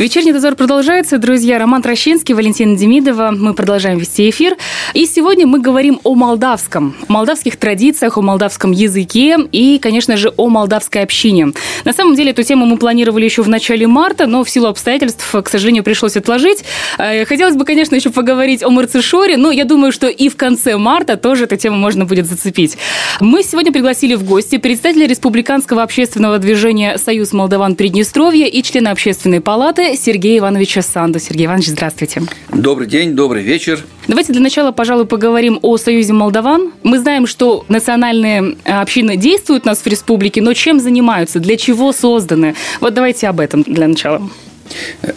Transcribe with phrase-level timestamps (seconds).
[0.00, 1.18] Вечерний дозор продолжается.
[1.18, 3.32] Друзья, Роман Трощинский, Валентина Демидова.
[3.36, 4.56] Мы продолжаем вести эфир.
[4.94, 10.32] И сегодня мы говорим о молдавском, о молдавских традициях, о молдавском языке и, конечно же,
[10.38, 11.52] о молдавской общине.
[11.84, 15.22] На самом деле, эту тему мы планировали еще в начале марта, но в силу обстоятельств,
[15.30, 16.64] к сожалению, пришлось отложить.
[16.96, 20.78] Э, хотелось бы, конечно, еще поговорить о Марцишоре, но я думаю, что и в конце
[20.78, 22.78] марта тоже эту тему можно будет зацепить.
[23.20, 29.42] Мы сегодня пригласили в гости представителя Республиканского общественного движения «Союз Молдаван Приднестровья» и члена Общественной
[29.42, 31.18] палаты Сергея Ивановича Санду.
[31.18, 32.22] Сергей Иванович, здравствуйте.
[32.52, 33.84] Добрый день, добрый вечер.
[34.08, 36.72] Давайте для начала, пожалуй, поговорим о Союзе Молдаван.
[36.82, 41.56] Мы знаем, что национальные э, общины действуют у нас в республике, но чем занимаются, для
[41.56, 42.54] чего созданы?
[42.80, 44.22] Вот давайте об этом для начала.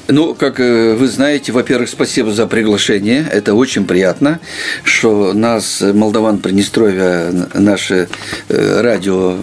[0.07, 3.25] Ну, как э, вы знаете, во-первых, спасибо за приглашение.
[3.31, 4.39] Это очень приятно,
[4.83, 8.07] что нас, молдаван Приднестровья, наше
[8.49, 9.37] э, радио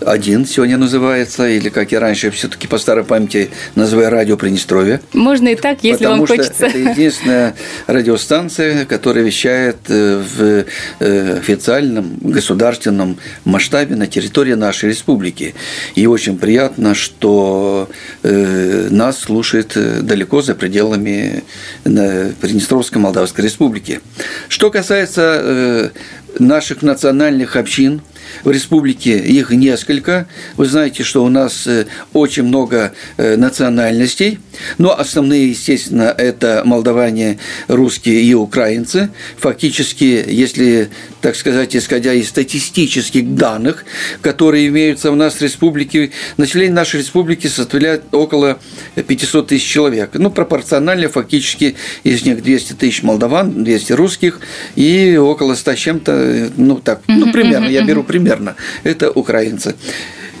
[0.00, 5.00] один сегодня называется, или как я раньше все-таки по старой памяти называю радио Приднестровье.
[5.12, 6.66] Можно и так, если Потому вам что хочется.
[6.66, 7.54] это единственная
[7.86, 10.64] радиостанция, которая вещает э, в
[11.00, 15.54] э, официальном государственном масштабе на территории нашей республики.
[15.94, 17.88] И очень приятно, что
[18.22, 21.42] э, нас слушает далеко за пределами
[21.84, 24.00] Приднестровской Молдавской Республики.
[24.48, 25.90] Что касается
[26.38, 28.02] наших национальных общин–
[28.44, 30.26] в республике их несколько.
[30.56, 34.38] Вы знаете, что у нас э, очень много э, национальностей,
[34.78, 37.38] но основные, естественно, это молдаване,
[37.68, 39.10] русские и украинцы.
[39.38, 43.84] Фактически, если, так сказать, исходя из статистических данных,
[44.22, 48.58] которые имеются у нас в республике, население нашей республики составляет около
[48.94, 50.10] 500 тысяч человек.
[50.14, 54.40] Ну, пропорционально фактически из них 200 тысяч молдаван, 200 русских
[54.74, 59.10] и около 100 с чем-то, э, ну так, ну примерно, я беру пример примерно, это
[59.10, 59.74] украинцы.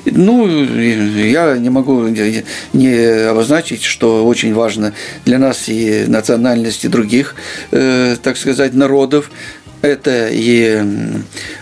[0.04, 4.92] Ну, я не могу не обозначить, что очень важно
[5.24, 7.34] для нас и национальности других,
[7.72, 9.30] э, так сказать, народов.
[9.82, 10.82] Это и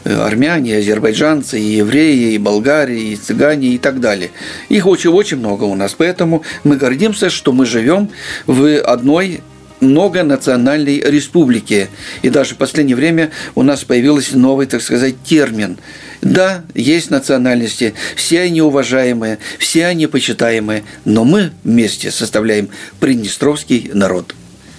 [0.05, 4.31] армяне, и азербайджанцы, и евреи, и болгарии, и цыгане, и так далее.
[4.69, 5.95] Их очень-очень много у нас.
[5.99, 8.09] Поэтому мы гордимся, что мы живем
[8.47, 9.43] в одной
[9.81, 11.89] многонациональной республике.
[12.23, 15.79] И даже в последнее время у нас появился новый, так сказать, термин.
[16.23, 24.35] Да, есть национальности, все они уважаемые, все они почитаемые, но мы вместе составляем Приднестровский народ.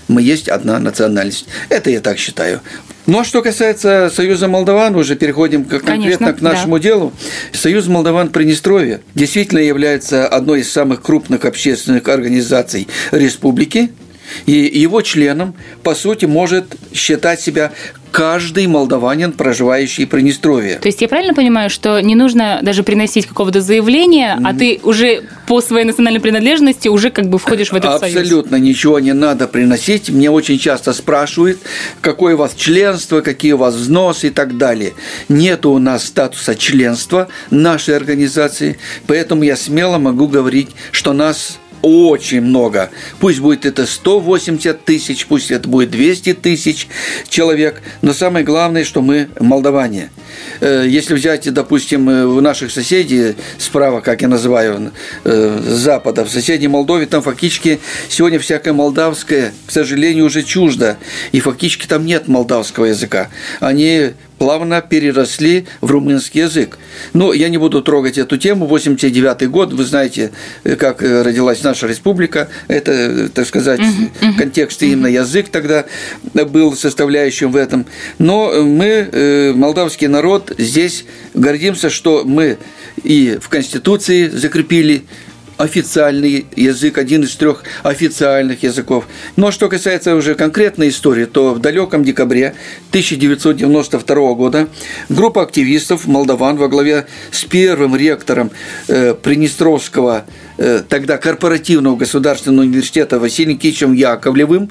[0.07, 1.47] Мы есть одна национальность.
[1.69, 2.61] Это я так считаю.
[3.07, 6.83] Ну а что касается Союза Молдаван, уже переходим конкретно Конечно, к нашему да.
[6.83, 7.13] делу.
[7.53, 13.91] Союз Молдаван Приднестровья действительно является одной из самых крупных общественных организаций республики–
[14.45, 17.71] и его членом, по сути, может считать себя
[18.15, 20.75] каждый молдаванин, проживающий в Приднестровье.
[20.75, 25.23] То есть я правильно понимаю, что не нужно даже приносить какого-то заявления, а ты уже
[25.47, 28.21] по своей национальной принадлежности уже как бы входишь в этот Абсолютно союз?
[28.21, 30.09] Абсолютно ничего не надо приносить.
[30.09, 31.59] Мне очень часто спрашивают,
[31.99, 34.93] какое у вас членство, какие у вас взносы и так далее.
[35.27, 42.41] Нет у нас статуса членства нашей организации, поэтому я смело могу говорить, что нас очень
[42.41, 42.89] много.
[43.19, 46.87] Пусть будет это 180 тысяч, пусть это будет 200 тысяч
[47.29, 50.09] человек, но самое главное, что мы молдаване.
[50.61, 54.91] Э, если взять, допустим, э, у наших соседей справа, как я называю,
[55.23, 57.79] э, запада, в соседней Молдове, там фактически
[58.09, 60.97] сегодня всякое молдавское, к сожалению, уже чуждо,
[61.31, 63.29] и фактически там нет молдавского языка.
[63.59, 66.77] Они плавно переросли в румынский язык.
[67.13, 68.65] Но я не буду трогать эту тему.
[68.65, 70.31] 89 год, вы знаете,
[70.63, 72.49] как родилась наша республика.
[72.67, 73.81] Это, так сказать,
[74.37, 75.85] контекст именно язык тогда
[76.33, 77.85] был составляющим в этом.
[78.19, 82.57] Но мы, молдавский народ, здесь гордимся, что мы
[83.03, 85.03] и в Конституции закрепили
[85.57, 89.07] официальный язык, один из трех официальных языков.
[89.35, 92.55] Но что касается уже конкретной истории, то в далеком декабре
[92.89, 94.67] 1992 года
[95.09, 98.51] группа активистов молдаван во главе с первым ректором
[98.87, 100.25] э, Приднестровского
[100.57, 104.69] э, тогда корпоративного государственного университета Василием Кичем Яковлевым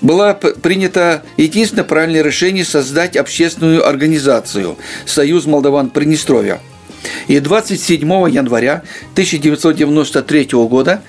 [0.00, 4.76] было принято единственное правильное решение создать общественную организацию
[5.06, 6.60] «Союз Молдаван Приднестровья».
[7.28, 8.82] И 27 января
[9.14, 11.02] 1993 года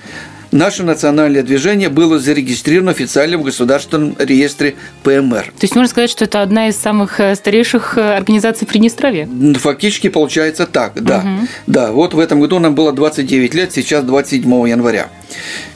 [0.50, 5.44] наше национальное движение было зарегистрировано официально в Государственном реестре ПМР.
[5.44, 9.28] То есть можно сказать, что это одна из самых э, старейших э, организаций Приднестровья?
[9.56, 11.18] Фактически получается так, да.
[11.18, 11.48] Угу.
[11.66, 15.08] Да, вот в этом году нам было 29 лет, сейчас 27 января.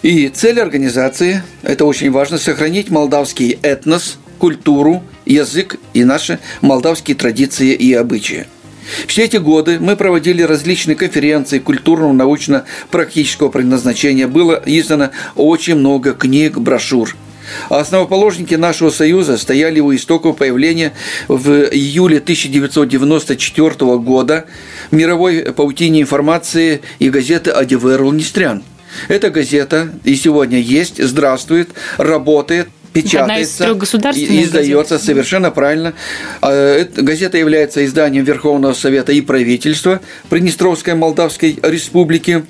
[0.03, 7.73] И цель организации, это очень важно, сохранить молдавский этнос, культуру, язык и наши молдавские традиции
[7.73, 8.47] и обычаи.
[9.07, 14.29] Все эти годы мы проводили различные конференции культурного, научно-практического предназначения.
[14.29, 17.15] Было издано очень много книг, брошюр.
[17.69, 20.93] Основоположники нашего союза стояли у истоков появления
[21.29, 24.47] в июле 1994 года
[24.91, 28.63] мировой паутине информации и газеты «Адиверл Нестрян».
[29.09, 33.65] Эта газета и сегодня есть, здравствует, работает– печатается,
[34.15, 35.03] и издается газет.
[35.03, 35.95] совершенно правильно.
[36.41, 42.45] А, газета является изданием Верховного Совета и правительства Приднестровской Молдавской Республики.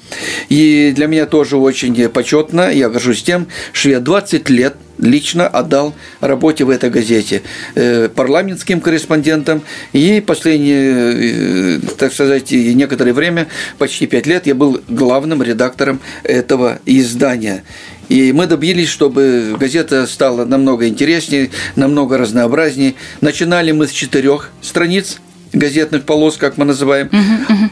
[0.48, 5.94] И для меня тоже очень почетно, я горжусь тем, что я 20 лет лично отдал
[6.20, 7.42] работе в этой газете
[7.74, 9.62] э, парламентским корреспондентом.
[9.92, 13.48] И последнее, э, так сказать, некоторое время,
[13.78, 17.64] почти пять лет, я был главным редактором этого издания.
[18.08, 22.94] И мы добились, чтобы газета стала намного интереснее, намного разнообразнее.
[23.20, 25.18] Начинали мы с четырех страниц–
[25.52, 27.10] газетных полос, как мы называем.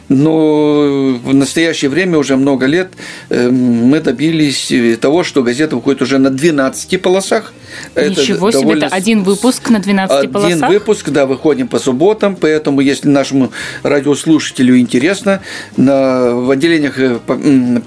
[0.09, 2.93] Но в настоящее время, уже много лет,
[3.31, 7.53] эм, мы добились того, что газета выходит уже на 12 полосах.
[7.97, 10.53] Ничего это себе, это один выпуск на 12 один полосах?
[10.53, 15.41] Один выпуск, да, выходим по субботам, поэтому, если нашему радиослушателю интересно,
[15.77, 17.19] на, в отделениях, э,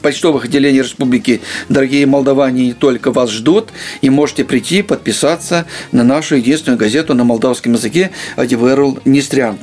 [0.02, 3.70] почтовых отделениях республики, дорогие молдаване, не только вас ждут,
[4.02, 9.58] и можете прийти, подписаться на нашу единственную газету на молдавском языке «Адиверл Нестрян».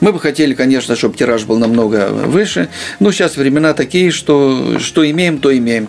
[0.00, 2.68] Мы бы хотели, конечно, чтобы тираж был намного выше,
[3.00, 5.88] но сейчас времена такие, что, что имеем, то имеем.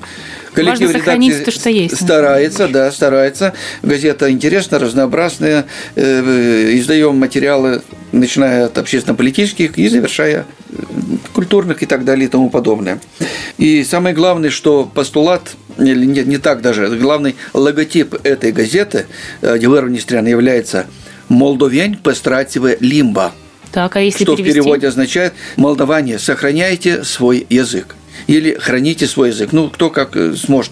[0.53, 1.95] Коллектив Важно сохранить то, что есть.
[1.95, 3.53] Старается, да, старается.
[3.83, 5.65] Газета интересная, разнообразная.
[5.95, 10.75] Э, издаем материалы, начиная от общественно-политических и завершая э,
[11.33, 12.99] культурных и так далее и тому подобное.
[13.57, 19.05] И самое главное, что постулат, или нет, не так даже, главный логотип этой газеты
[19.41, 20.87] «Дивер Нестрян» является
[21.29, 23.33] «Молдовень постративая лимба».
[23.71, 24.59] Так, а если что перевести?
[24.59, 27.95] в переводе означает «молдаване, сохраняйте свой язык»
[28.27, 29.51] или храните свой язык.
[29.51, 30.71] Ну, кто как э, сможет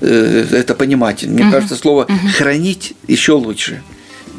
[0.00, 1.24] э, это понимать.
[1.24, 1.52] Мне угу.
[1.52, 2.28] кажется, слово угу.
[2.36, 3.82] хранить еще лучше.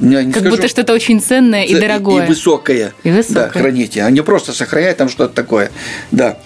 [0.02, 2.26] Я не как скажу, будто что-то очень ценное и дорогое.
[2.26, 2.94] И высокое.
[3.04, 3.46] И высокое.
[3.46, 5.72] Да, храните, а не просто сохранять там что-то такое.
[6.12, 6.38] Да.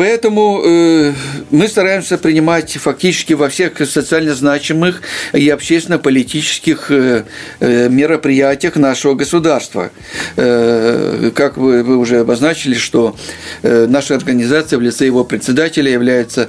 [0.00, 1.12] Поэтому э,
[1.50, 5.02] мы стараемся принимать фактически во всех социально значимых
[5.34, 7.24] и общественно-политических э,
[7.60, 9.90] э, мероприятиях нашего государства.
[10.36, 13.14] Как вы, вы уже обозначили, что
[13.62, 16.48] наша организация в лице его председателя является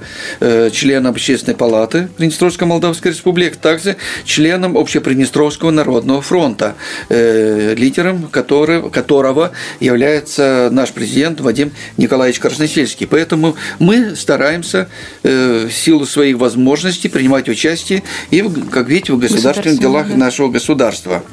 [0.72, 6.76] членом Общественной палаты Приднестровской Молдавской Республики, также членом Общеприднестровского народного фронта,
[7.10, 13.08] лидером которого, которого является наш президент Вадим Николаевич Красносельский.
[13.08, 14.88] Поэтому Поэтому мы стараемся
[15.24, 20.16] э, в силу своих возможностей принимать участие и, как видите, в государственных делах да.
[20.16, 21.24] нашего государства.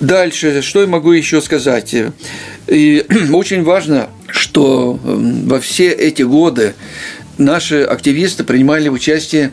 [0.00, 1.94] Дальше, что я могу еще сказать?
[2.68, 6.74] И очень важно, что эм, во все эти годы
[7.38, 9.50] наши активисты принимали участие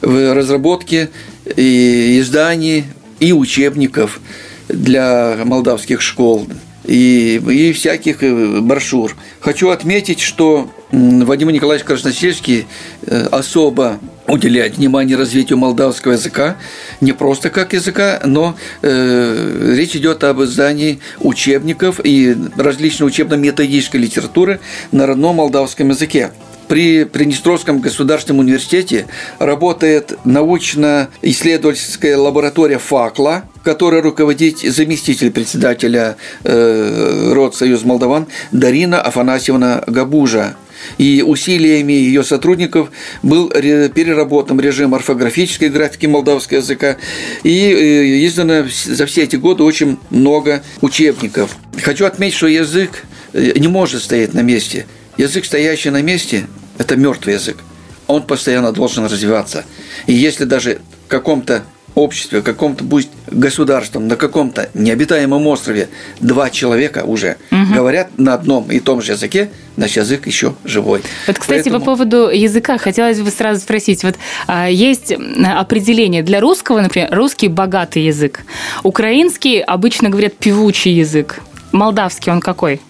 [0.00, 1.10] в разработке
[1.56, 2.84] и издании
[3.20, 4.20] и учебников
[4.68, 6.48] для молдавских школ
[6.90, 9.16] и, и всяких э, брошюр.
[9.38, 12.66] Хочу отметить, что Вадим Николаевич Красносельский
[13.06, 16.56] э, особо уделяет внимание развитию молдавского языка,
[17.00, 24.58] не просто как языка, но э, речь идет об издании учебников и различной учебно-методической литературы
[24.90, 26.32] на родном молдавском языке.
[26.66, 29.06] При Приднестровском государственном университете
[29.38, 40.56] работает научно-исследовательская лаборатория ФАКЛА, которой руководит заместитель председателя э, Родсоюз Молдаван Дарина Афанасьевна Габужа
[40.98, 42.90] и усилиями ее сотрудников
[43.22, 46.96] был переработан режим орфографической графики молдавского языка
[47.42, 51.56] и э, издано за все эти годы очень много учебников.
[51.82, 54.86] Хочу отметить, что язык э, не может стоять на месте.
[55.16, 56.46] Язык, стоящий на месте,
[56.78, 57.58] это мертвый язык.
[58.06, 59.64] Он постоянно должен развиваться.
[60.06, 61.62] И если даже в каком-то
[61.94, 65.88] обществе, в каком-то пусть государством, на каком-то необитаемом острове
[66.20, 67.74] два человека уже угу.
[67.74, 71.02] говорят на одном и том же языке, наш язык еще живой.
[71.26, 71.78] Вот, кстати, Поэтому...
[71.80, 74.04] по поводу языка хотелось бы сразу спросить.
[74.04, 74.16] Вот
[74.46, 75.12] а, есть
[75.44, 78.40] определение для русского, например, русский богатый язык,
[78.82, 81.40] украинский обычно говорят певучий язык,
[81.72, 82.80] молдавский он какой?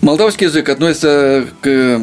[0.00, 2.00] Молдавский язык относится к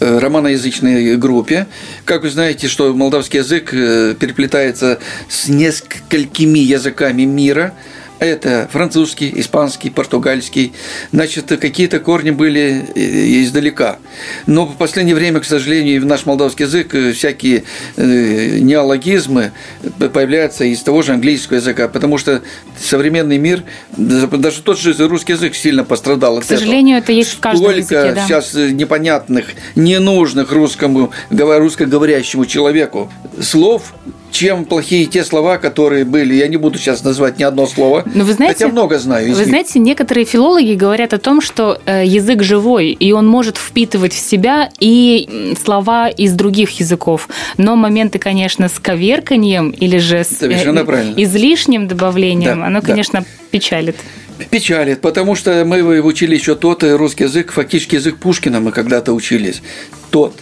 [0.00, 1.66] романоязычной группе.
[2.04, 4.98] Как вы знаете, что молдавский язык э, переплетается
[5.28, 7.74] с несколькими языками мира–
[8.24, 10.72] это французский, испанский, португальский.
[11.12, 13.98] Значит, какие-то корни были э, издалека.
[14.46, 17.64] Но в последнее время, к сожалению, в наш молдавский язык э, всякие
[17.96, 19.52] э, неологизмы
[19.98, 22.42] появляются из того же английского языка, потому что
[22.78, 23.62] современный мир,
[23.96, 27.04] даже тот же русский язык сильно пострадал К сожалению, этого.
[27.04, 28.26] это есть в каждом Сколько языке, да.
[28.26, 33.94] сейчас непонятных, ненужных русскому, русскоговорящему человеку слов
[34.34, 36.34] чем плохие те слова, которые были.
[36.34, 39.32] Я не буду сейчас назвать ни одно слово, Но вы знаете, хотя много знаю.
[39.32, 39.46] Вы них.
[39.46, 44.18] знаете, некоторые филологи говорят о том, что э, язык живой, и он может впитывать в
[44.18, 47.28] себя и слова из других языков.
[47.58, 50.48] Но моменты, конечно, с коверканием или же с э,
[51.16, 53.26] излишним добавлением, да, оно, конечно, да.
[53.52, 53.96] печалит.
[54.50, 59.62] Печалит, потому что мы учили еще тот русский язык, фактически язык Пушкина мы когда-то учились
[60.14, 60.32] тот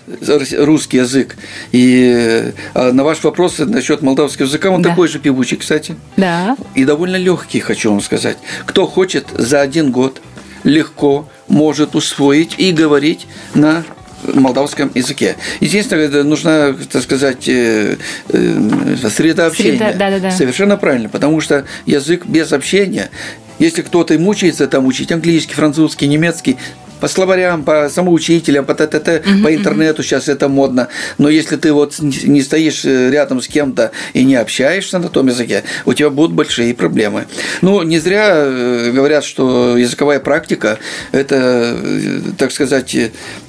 [0.58, 1.34] русский язык.
[1.72, 4.90] И а, на ваш вопрос насчет молдавского языка, он да.
[4.90, 5.96] такой же певучий, кстати.
[6.16, 6.56] Да.
[6.74, 8.38] И довольно легкий, хочу вам сказать.
[8.64, 10.22] Кто хочет за один год
[10.62, 13.84] легко может усвоить и говорить на
[14.22, 15.34] молдавском языке.
[15.58, 17.96] Единственное, нужна, так сказать, э,
[18.28, 19.78] э, среда общения.
[19.78, 20.30] Среда, да, да, да.
[20.30, 23.10] Совершенно правильно, потому что язык без общения
[23.58, 26.56] если кто-то мучается там учить английский, французский, немецкий,
[27.02, 30.86] по словарям, по самоучителям, по т.т.т., угу, по интернету сейчас это модно.
[31.18, 35.26] Но если ты вот не стоишь э, рядом с кем-то и не общаешься на том
[35.26, 37.26] языке, у тебя будут большие проблемы.
[37.60, 40.78] Ну, не зря э, говорят, что языковая практика–
[41.10, 42.96] это, э, так сказать,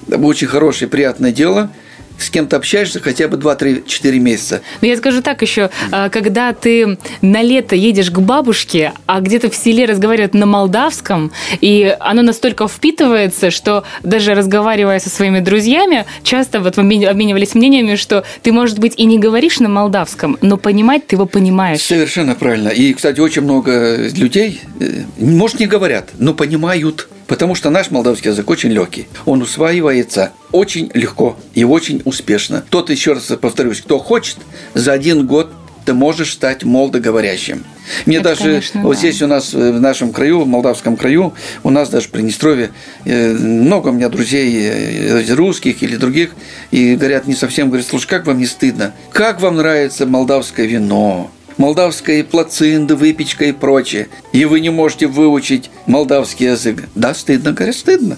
[0.10, 1.70] очень хорошее, приятное дело–
[2.24, 4.62] с кем-то общаешься хотя бы 2-3-4 месяца.
[4.82, 9.50] Ну, я скажу так еще, а, когда ты на лето едешь к бабушке, а где-то
[9.50, 16.06] в селе разговаривают на молдавском, и оно настолько впитывается, что даже разговаривая со своими друзьями,
[16.24, 21.08] часто вот обменивались мнениями, что ты, может быть, и не говоришь на молдавском, но понимать
[21.08, 21.82] ты его понимаешь.
[21.82, 22.70] Совершенно правильно.
[22.70, 28.32] И, кстати, очень много людей, э, может, не говорят, но понимают Потому что наш молдавский
[28.32, 29.08] язык очень легкий.
[29.25, 32.63] Он усваивается очень легко и очень успешно.
[32.70, 34.38] Тот, еще раз повторюсь, кто хочет,
[34.74, 35.51] за один год
[35.86, 37.63] ты можешь стать молдоговорящим.
[38.06, 39.00] Мне Это, даже конечно, вот да.
[39.00, 42.72] здесь у нас э, в нашем краю, в молдавском краю, у нас даже в Приднестровье
[43.03, 46.32] э, много у меня друзей э, русских или других,
[46.72, 48.94] и говорят, не совсем, говорят, слушай, как вам не стыдно?
[49.12, 51.30] Как вам нравится молдавское вино?
[51.58, 56.84] Молдавская плацинда, выпечка и прочее, и вы не можете выучить молдавский язык.
[56.96, 58.18] Да, стыдно, говорят, стыдно.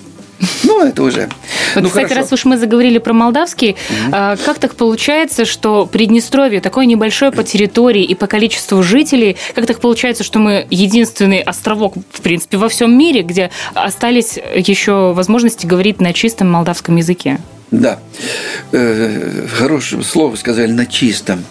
[0.63, 1.29] Ну, это уже.
[1.75, 2.21] Вот, ну, кстати, хорошо.
[2.21, 4.11] раз уж мы заговорили про молдавский, угу.
[4.11, 9.79] как так получается, что Приднестровье такое небольшое по территории и по количеству жителей, как так
[9.79, 16.01] получается, что мы единственный островок, в принципе, во всем мире, где остались еще возможности говорить
[16.01, 17.39] на чистом молдавском языке?
[17.71, 17.99] Да,
[18.71, 21.43] э, хорошее слово сказали на чистом.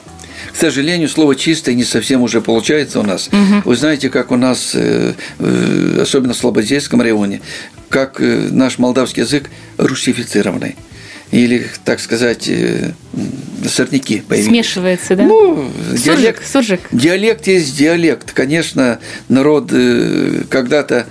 [0.55, 3.29] К сожалению, слово «чистое» не совсем уже получается у нас.
[3.29, 3.63] Угу.
[3.65, 7.41] Вы знаете, как у нас, э, э, особенно в Слободейском районе,
[7.89, 10.77] как э, наш молдавский язык русифицированный
[11.33, 12.49] или, так сказать,
[13.67, 14.49] сорняки появились.
[14.49, 15.25] Смешивается, да?
[15.25, 16.81] Ну, суржик, диалект, суржик.
[16.93, 18.31] диалект есть диалект.
[18.31, 19.73] Конечно, народ
[20.49, 21.07] когда-то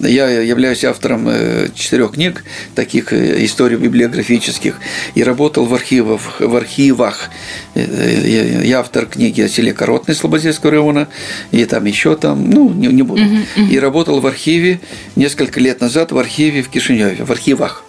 [0.00, 2.44] я являюсь автором э, четырех книг,
[2.74, 4.76] таких э, историй библиографических,
[5.14, 6.40] и работал в архивах.
[6.40, 7.30] В архивах.
[7.74, 11.08] Э, я автор книги о селе Коротной Слободейского района,
[11.50, 13.22] и там еще там, ну, не, не буду.
[13.22, 13.68] Uh-huh, uh-huh.
[13.68, 14.80] И работал в архиве
[15.16, 17.84] несколько лет назад в архиве в Кишиневе, в архивах.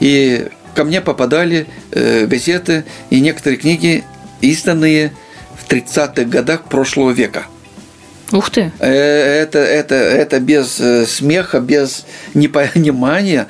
[0.00, 4.04] И ко мне попадали газеты и некоторые книги,
[4.40, 5.12] изданные
[5.56, 7.46] в 30-х годах прошлого века–
[8.32, 8.72] Ух ты!
[8.80, 12.04] Э, это, это, это без э, смеха, без
[12.34, 13.46] непонимания.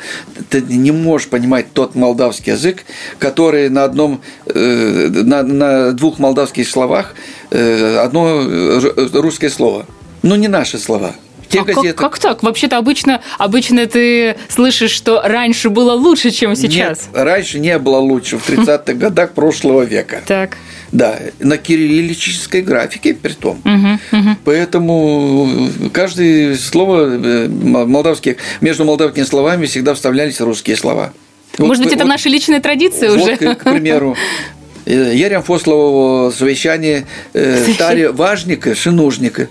[0.51, 2.85] Ты не можешь понимать тот молдавский язык,
[3.19, 7.15] который на одном, э, на, на двух молдавских словах
[7.51, 8.81] одно
[9.13, 9.87] русское слово.
[10.23, 11.15] Ну, не наши слова.
[11.49, 11.93] Те а газеты...
[11.93, 12.43] как, как так?
[12.43, 17.03] Вообще-то обычно, обычно ты слышишь, что раньше было лучше, чем сейчас.
[17.03, 20.23] Нет, раньше не было лучше, в 30-х годах прошлого века.
[20.27, 20.57] Так.
[20.93, 23.61] Да, на кириллической графике при том.
[23.65, 24.37] Угу, угу.
[24.45, 31.13] Поэтому каждое слово э, молдавских, между молдавскими словами всегда вставлялись русские слова.
[31.59, 33.37] Может вот, быть, это вот, наши личные традиции вот, уже?
[33.37, 34.17] к примеру,
[34.87, 39.49] Ерем Фослового совещание э, Таре важника, шинужника.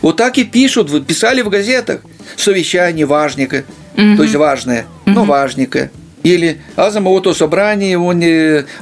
[0.00, 2.02] Вот так и пишут, писали в газетах.
[2.36, 3.64] Совещание важника,
[3.96, 5.90] то есть важное, но важника.
[6.22, 8.22] Или а самого собрание он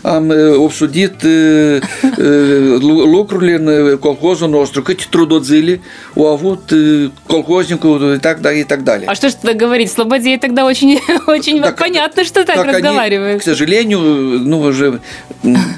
[0.03, 0.31] ам,
[0.65, 5.83] обсудит э, э, лукрулин колхозу ностру, эти трудодзили,
[6.15, 9.09] а вот э, колхознику и так далее, и так далее.
[9.09, 9.93] А что ж тогда говорить?
[9.93, 13.31] Слободеи тогда очень, очень так, понятно, что так, так разговаривают.
[13.31, 15.01] Они, к сожалению, ну, уже,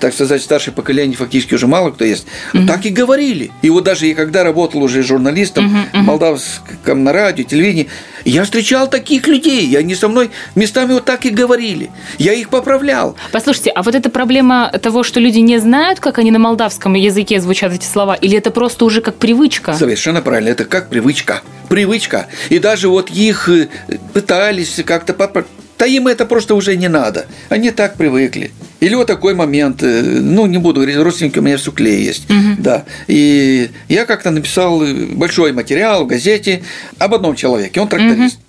[0.00, 2.26] так сказать, старшее поколение фактически уже мало кто есть.
[2.54, 2.66] Угу.
[2.66, 3.50] Так и говорили.
[3.62, 6.02] И вот даже я когда работал уже журналистом угу, угу.
[6.02, 7.88] молдавском на радио, телевидении,
[8.30, 11.90] я встречал таких людей, и они со мной местами вот так и говорили.
[12.18, 13.16] Я их поправлял.
[13.32, 17.40] Послушайте, а вот эта проблема того, что люди не знают, как они на молдавском языке
[17.40, 19.74] звучат эти слова, или это просто уже как привычка?
[19.74, 21.42] Совершенно правильно, это как привычка.
[21.68, 22.26] Привычка.
[22.48, 23.68] И даже вот их э,
[24.12, 25.48] пытались как-то поправить.
[25.78, 27.26] Да им это просто уже не надо.
[27.48, 28.50] Они так привыкли.
[28.80, 32.30] Или вот такой момент, э, ну, не буду говорить, родственники у меня в Сукле есть,
[32.30, 32.56] угу.
[32.58, 32.84] да.
[33.06, 34.82] И я как-то написал
[35.12, 36.62] большой материал в газете
[36.98, 38.36] об одном человеке, он тракторист.
[38.36, 38.42] Угу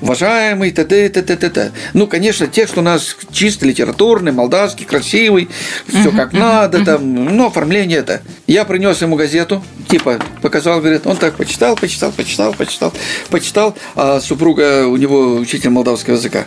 [0.00, 1.08] уважаемый, т.д.
[1.08, 1.36] т.д.
[1.36, 1.72] т.д.
[1.94, 5.48] Ну, конечно, текст у нас чисто литературный, молдавский, красивый,
[5.88, 8.22] все как надо, там, ну, оформление это.
[8.46, 12.92] Я принес ему газету, типа, показал, говорит, он так почитал, почитал, почитал, почитал,
[13.30, 16.46] почитал, а супруга у него учитель молдавского языка.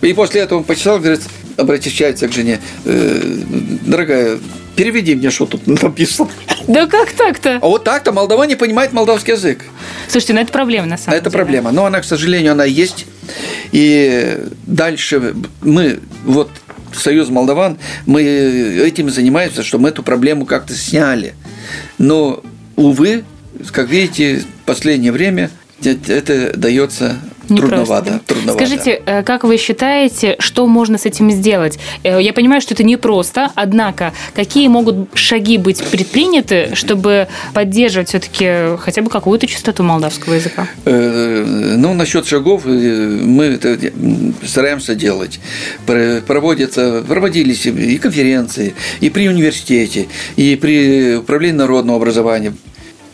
[0.00, 1.22] И после этого он почитал, говорит,
[1.56, 3.20] обращается к жене, э,
[3.86, 4.38] дорогая,
[4.76, 6.30] переведи мне, что тут написано.
[6.68, 7.56] Да как так-то?
[7.56, 9.64] А вот так-то Молдова не понимает молдавский язык.
[10.08, 11.28] Слушайте, ну это проблема на самом это деле.
[11.28, 13.06] Это проблема, но она, к сожалению, она есть.
[13.72, 16.50] И дальше мы, вот
[16.94, 21.34] Союз Молдаван, мы этим занимаемся, что мы эту проблему как-то сняли.
[21.98, 22.42] Но,
[22.76, 23.24] увы,
[23.72, 25.50] как видите, в последнее время
[25.82, 27.18] это дается
[27.56, 28.66] Трудновато, трудновато.
[28.66, 31.78] Скажите, э, как вы считаете, что можно с этим сделать?
[32.02, 38.76] Э, я понимаю, что это непросто, однако какие могут шаги быть предприняты, чтобы поддерживать все-таки
[38.78, 40.68] хотя бы какую-то частоту молдавского языка?
[40.84, 41.44] Э,
[41.76, 43.58] ну, насчет шагов мы
[44.44, 45.40] стараемся делать.
[45.86, 52.52] Проводятся, проводились и конференции, и при университете, и при управлении народного образования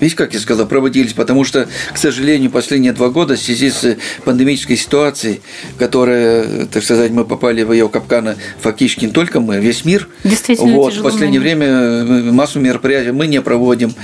[0.00, 3.96] Видите, как я сказал, проводились, потому что, к сожалению, последние два года в связи с
[4.24, 5.40] пандемической ситуацией,
[5.78, 10.08] которая, так сказать, мы попали в ее капканы фактически не только мы, весь мир.
[10.24, 13.94] Действительно, вот, В последнее время массу мероприятий мы не проводим,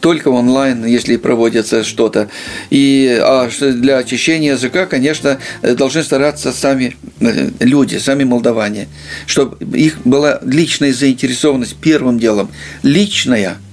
[0.00, 2.30] только онлайн, если проводится что-то.
[2.70, 8.88] И а для очищения языка, конечно, должны стараться сами э, люди, сами молдаване,
[9.26, 12.48] чтобы их была личная заинтересованность первым делом,
[12.82, 13.58] личная–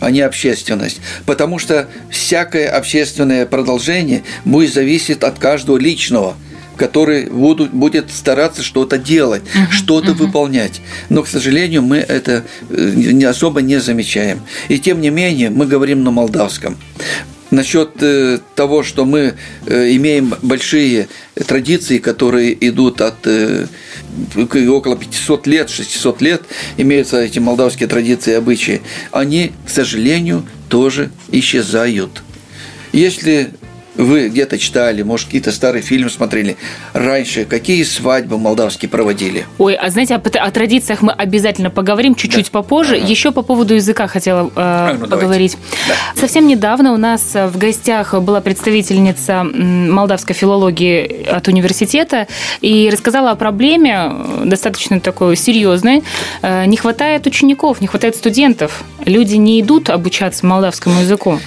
[0.00, 1.00] а не общественность.
[1.24, 6.36] Потому что всякое общественное продолжение будет зависеть от каждого личного
[6.76, 10.26] который будут, будет стараться что-то делать, uh-huh, что-то uh-huh.
[10.26, 10.82] выполнять.
[11.08, 14.42] Но, к сожалению, мы это э, не особо не замечаем.
[14.68, 16.76] И тем не менее, мы говорим на молдавском.
[17.50, 19.34] Насчет э, того, что мы
[19.66, 21.08] э, имеем большие
[21.46, 23.26] традиции, которые идут от
[24.36, 26.42] около 500 лет, 600 лет
[26.76, 28.82] имеются эти молдавские традиции и обычаи,
[29.12, 32.22] они, к сожалению, тоже исчезают.
[32.92, 33.50] Если
[33.96, 36.56] вы где-то читали, может, какие-то старые фильмы смотрели
[36.92, 39.46] раньше, какие свадьбы молдавские проводили?
[39.58, 42.50] Ой, а знаете, о, о традициях мы обязательно поговорим чуть-чуть да.
[42.50, 42.96] попозже.
[42.96, 43.06] Ага.
[43.06, 45.56] Еще по поводу языка хотела э, а, ну, поговорить.
[45.88, 45.94] Да.
[46.20, 52.26] Совсем недавно у нас в гостях была представительница молдавской филологии от университета
[52.60, 56.02] и рассказала о проблеме э, достаточно такой серьезной.
[56.42, 58.84] Э, не хватает учеников, не хватает студентов.
[59.04, 61.40] Люди не идут обучаться молдавскому языку.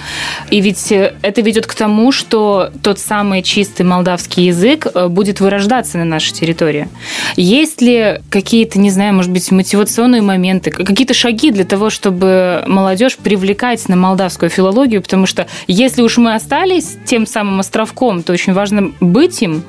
[0.50, 5.08] И ведь э, это ведет к тому, что что тот самый чистый молдавский язык э,
[5.08, 6.88] будет вырождаться на нашей территории.
[7.36, 13.18] Есть ли какие-то, не знаю, может быть, мотивационные моменты, какие-то шаги для того, чтобы молодежь
[13.18, 18.54] привлекать на молдавскую филологию, потому что если уж мы остались тем самым островком, то очень
[18.54, 19.62] важно быть им.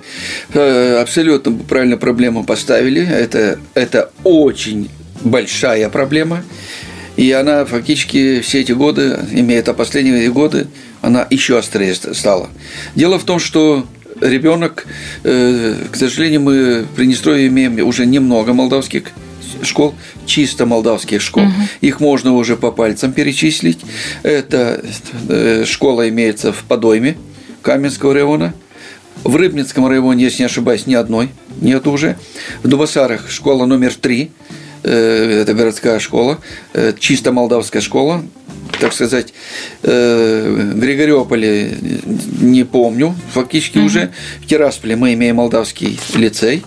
[0.54, 3.06] Э, абсолютно правильно проблему поставили.
[3.06, 4.90] Это, это очень
[5.26, 6.42] большая проблема.
[7.18, 10.68] И она фактически все эти годы, имеет а последние годы,
[11.02, 12.50] она еще острее стала.
[12.96, 13.86] Дело в том, что
[14.22, 14.86] ребенок,
[15.24, 19.12] э, к сожалению, мы в Приднестровье имеем уже немного молдавских
[19.64, 21.44] школ, чисто молдавских школ.
[21.44, 21.52] Угу.
[21.82, 23.80] Их можно уже по пальцам перечислить.
[24.24, 24.84] Это
[25.28, 27.18] э, школа имеется в Подойме
[27.62, 28.54] Каменского района.
[29.24, 32.18] В Рыбницком районе, если не ошибаюсь, ни одной нет уже.
[32.64, 34.32] В Дубасарах школа номер три.
[34.84, 36.40] Э, это городская школа,
[37.00, 38.24] чисто молдавская школа,
[38.80, 39.34] так сказать,
[39.84, 41.78] э, Григориополе
[42.40, 43.86] не помню, фактически mm-hmm.
[43.86, 44.12] уже.
[44.42, 46.64] В Тирасполе мы имеем молдавский лицей,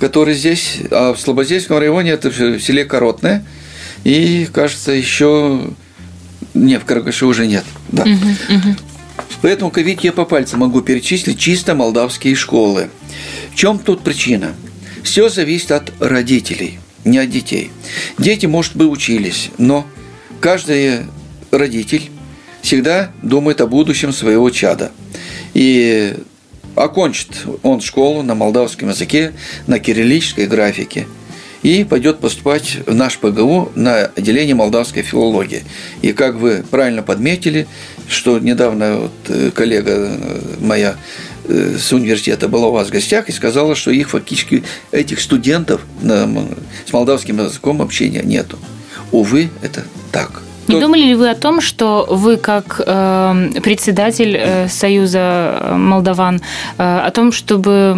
[0.00, 3.44] который здесь, а в Слободейском районе это в селе Коротное,
[4.04, 5.70] и, кажется, еще...
[6.54, 8.02] Не, в Карагаше уже нет, да.
[8.02, 8.36] Mm-hmm.
[8.48, 8.80] Mm-hmm.
[9.40, 12.90] Поэтому, ведь я по пальцам могу перечислить чисто молдавские школы.
[13.52, 14.54] В чем тут причина?
[15.02, 17.70] Все зависит от родителей, не от детей.
[18.18, 19.86] Дети, может быть, учились, но
[20.40, 21.00] каждый
[21.50, 22.10] родитель
[22.62, 24.92] всегда думает о будущем своего чада.
[25.54, 26.14] И
[26.74, 29.32] окончит он школу на молдавском языке,
[29.66, 31.06] на кириллической графике
[31.62, 35.62] и пойдет поступать в наш ПГУ на отделение молдавской филологии.
[36.02, 37.66] И как вы правильно подметили,
[38.08, 40.96] что недавно вот э, коллега э, моя
[41.48, 46.92] с университета была у вас в гостях и сказала, что их фактически, этих студентов с
[46.92, 48.58] молдавским языком общения нету.
[49.10, 50.42] Увы, это так.
[50.68, 56.40] Не думали ли вы о том, что вы как э, председатель э, Союза э, Молдаван,
[56.78, 57.96] э, о том, чтобы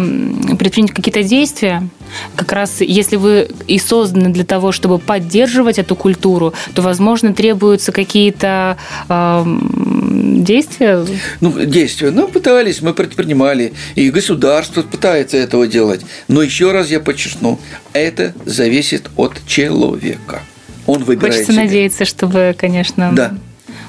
[0.57, 1.87] предпринять какие-то действия,
[2.35, 7.91] как раз если вы и созданы для того, чтобы поддерживать эту культуру, то, возможно, требуются
[7.91, 8.77] какие-то
[9.09, 11.05] э, действия?
[11.41, 12.11] Ну, действия.
[12.11, 16.01] Ну, пытались, мы предпринимали, и государство пытается этого делать.
[16.27, 17.59] Но еще раз я подчеркну,
[17.93, 20.41] это зависит от человека
[20.85, 21.63] он выбирает Хочется себе.
[21.63, 23.35] надеяться, чтобы, конечно, да.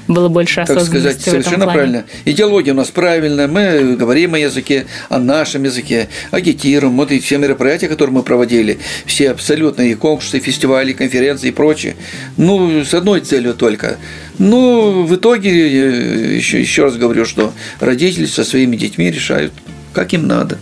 [0.07, 2.05] было больше осознанности Так сказать, совершенно в этом правильно.
[2.25, 6.95] Идеология у нас правильная, мы говорим о языке, о нашем языке, агитируем.
[6.97, 11.49] Вот и все мероприятия, которые мы проводили, все абсолютно и конкурсы, и фестивали, и конференции
[11.49, 11.95] и прочее,
[12.37, 13.97] ну, с одной целью только.
[14.39, 19.53] Ну, в итоге, еще, еще раз говорю, что родители со своими детьми решают,
[19.93, 20.57] как им надо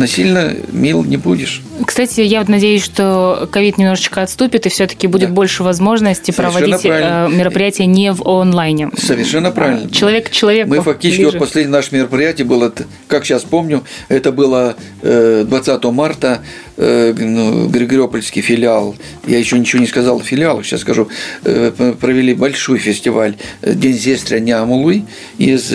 [0.00, 1.62] насильно мил не будешь.
[1.86, 5.34] Кстати, я вот надеюсь, что ковид немножечко отступит, и все-таки будет да.
[5.34, 7.28] больше возможностей проводить правильно.
[7.30, 8.90] Э, мероприятия не в онлайне.
[8.96, 9.90] Совершенно правильно.
[9.90, 10.70] Человек к человеку.
[10.70, 11.38] Мы фактически, ближе.
[11.38, 12.72] вот последнее наше мероприятие было,
[13.06, 16.42] как сейчас помню, это было 20 э, марта,
[16.76, 21.08] э, ну, Григориопольский филиал, я еще ничего не сказал филиал, сейчас скажу,
[21.42, 25.04] провели большой фестиваль День Зестря Нямулуй
[25.38, 25.72] из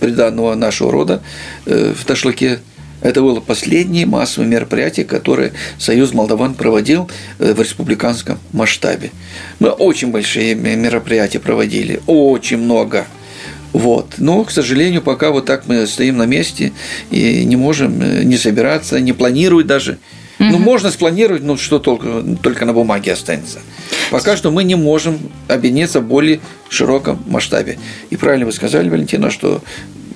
[0.00, 1.22] приданного нашего рода
[1.64, 2.60] в Ташлаке
[3.00, 9.10] это было последнее массовое мероприятие, которое Союз Молдаван проводил э, в республиканском масштабе.
[9.58, 13.06] Мы очень большие мероприятия проводили, очень много.
[13.72, 14.14] Вот.
[14.18, 16.72] Но, к сожалению, пока вот так мы стоим на месте
[17.10, 19.98] и не можем э, не собираться, не планировать даже.
[20.38, 20.48] Угу.
[20.48, 23.60] Ну, можно спланировать, но что только, только на бумаге останется.
[24.10, 27.78] Пока что мы не можем объединиться в более широком масштабе.
[28.10, 29.62] И правильно вы сказали, Валентина, что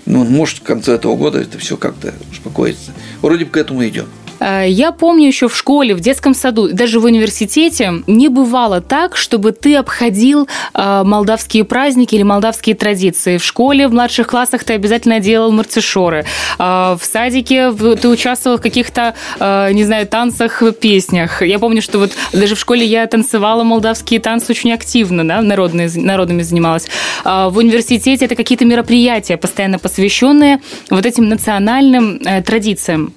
[0.07, 2.93] ну, может, к концу этого года это все как-то успокоится.
[3.23, 4.07] Вроде бы к этому идем.
[4.45, 9.17] Э, я помню еще в школе, в детском саду, даже в университете не бывало так,
[9.17, 13.39] чтобы ты обходил э, молдавские праздники или молдавские традиции.
[13.39, 16.27] В школе, в младших классах ты обязательно делал марцишоры.
[16.59, 21.43] Э, в садике ты участвовал в каких-то, не знаю, танцах, песнях.
[21.43, 25.91] Я помню, что вот даже в школе я танцевала молдавские танцы очень активно, да, народные,
[25.95, 26.87] народными занималась.
[27.25, 33.15] В университете это какие-то мероприятия, постоянно посвященные вот этим национальным традициям.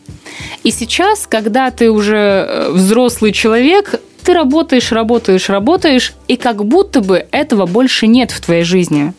[0.63, 7.01] И сейчас, когда ты уже э, взрослый человек, ты работаешь, работаешь, работаешь, и как будто
[7.01, 9.13] бы этого больше нет в твоей жизни.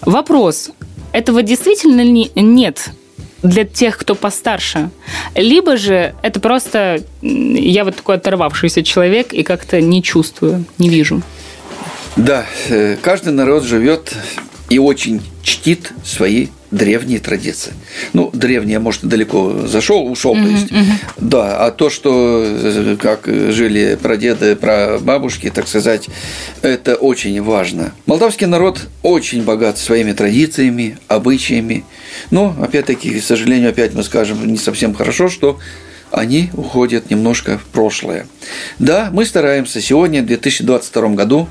[0.00, 0.70] Вопрос,
[1.12, 2.02] этого действительно
[2.34, 2.90] нет
[3.42, 4.90] для тех, кто постарше?
[5.34, 11.22] Либо же это просто я вот такой оторвавшийся человек и как-то не чувствую, не вижу.
[12.16, 14.12] Да, э, каждый народ живет
[14.68, 17.72] и очень чтит свои древние традиции.
[18.14, 20.72] Ну, древние, может, далеко зашел, ушел, то есть.
[20.72, 20.84] Uh-huh.
[21.18, 26.08] Да, а то, что э, как жили прадеды, про бабушки, так сказать,
[26.62, 27.92] это очень важно.
[28.06, 31.84] Молдавский народ очень богат своими традициями, обычаями.
[32.30, 35.58] Но, опять-таки, к сожалению, опять мы скажем не совсем хорошо, что
[36.10, 38.26] они уходят немножко в прошлое.
[38.78, 41.48] Да, мы стараемся сегодня, в 2022 году,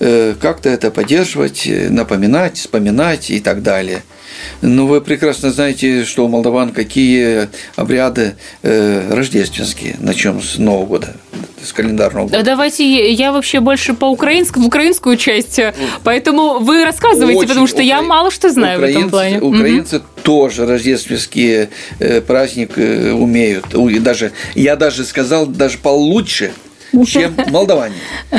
[0.00, 4.02] э, как-то это поддерживать, э, напоминать, вспоминать и так далее–
[4.62, 9.96] ну, вы прекрасно знаете, что у молдаван какие обряды э, рождественские.
[10.00, 11.16] Начнем с Нового года,
[11.62, 12.42] с календарного года.
[12.42, 15.60] Давайте я вообще больше по украинскому, украинскую часть.
[16.04, 17.84] Поэтому вы рассказывайте, Очень, потому что укра...
[17.84, 19.40] я мало что знаю украинцы, в этом плане.
[19.40, 20.04] Украинцы угу.
[20.22, 23.66] тоже рождественские э, праздник э, умеют.
[24.02, 26.52] Даже, я даже сказал, даже получше–
[27.06, 27.94] чем молдаване.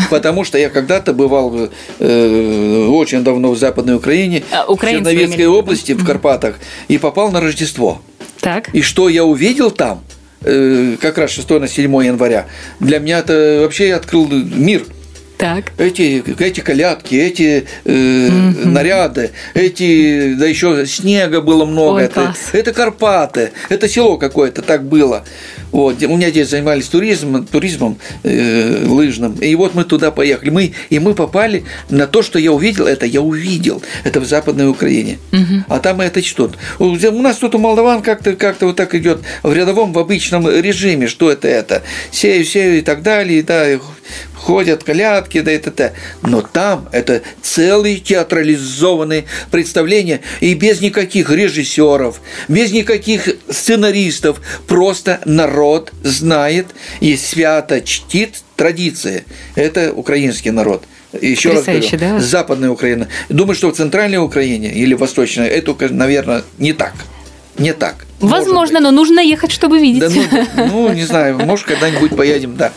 [0.10, 5.94] Потому что я когда-то бывал э, очень давно в Западной Украине, а, в Черновецкой области,
[5.94, 6.56] в Карпатах,
[6.88, 8.02] и попал на Рождество.
[8.42, 8.70] Так.
[8.74, 10.04] И что я увидел там,
[10.42, 12.48] э, как раз 6 на 7 января,
[12.80, 14.84] для меня это вообще открыл мир–
[15.38, 15.72] так.
[15.78, 18.66] Эти, эти колядки, эти э, mm-hmm.
[18.66, 21.98] наряды, эти, да еще снега было много.
[21.98, 25.24] Ой, это, это Карпаты, это село какое-то так было.
[25.71, 29.34] Вот, у меня здесь занимались туризмом, туризмом э, лыжным.
[29.36, 30.49] И вот мы туда поехали.
[30.49, 33.82] Мы, и мы попали на то, что я увидел, это я увидел.
[34.03, 35.19] Это в Западной Украине.
[35.32, 35.65] Угу.
[35.67, 36.51] А там это что?
[36.80, 41.08] У нас тут у молдаван как-то как вот так идет в рядовом, в обычном режиме.
[41.08, 41.84] Что это это?
[42.12, 43.43] Сею, сею и так далее.
[43.43, 43.65] Да,
[44.47, 45.93] ходят колядки, да и т.т.
[46.21, 55.57] Но там это целые театрализованные представления, и без никаких режиссеров, без никаких сценаристов, просто народ
[56.04, 56.67] знает
[57.00, 59.26] и свято чтит традиции.
[59.56, 60.84] Это украинский народ.
[61.22, 62.20] Еще раз говорю, да?
[62.20, 63.08] Западная Украина.
[63.30, 66.93] Думаю, что в Центральной Украине или Восточной это, наверное, не так.
[67.58, 68.06] Не так.
[68.20, 70.02] Возможно, но нужно ехать, чтобы видеть.
[70.02, 72.72] Да, ну, ну, не знаю, может, когда-нибудь поедем, да.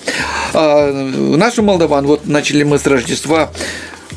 [0.55, 3.51] А, нашу Молдаван, вот начали мы с Рождества,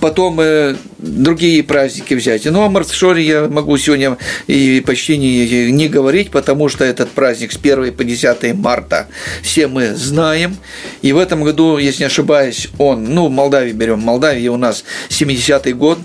[0.03, 2.43] потом э, другие праздники взять.
[2.43, 7.53] Ну, о Марцшоре я могу сегодня и почти не, не говорить, потому что этот праздник
[7.53, 9.07] с 1 по 10 марта
[9.41, 10.57] все мы знаем.
[11.01, 15.71] И в этом году, если не ошибаюсь, он, ну, Молдавии берем, Молдавия у нас 70-й
[15.71, 15.99] год,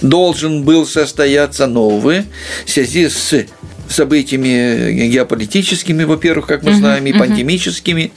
[0.00, 2.22] должен был состояться новый
[2.64, 3.34] в связи с
[3.88, 8.12] событиями геополитическими, во-первых, как мы знаем, и пандемическими.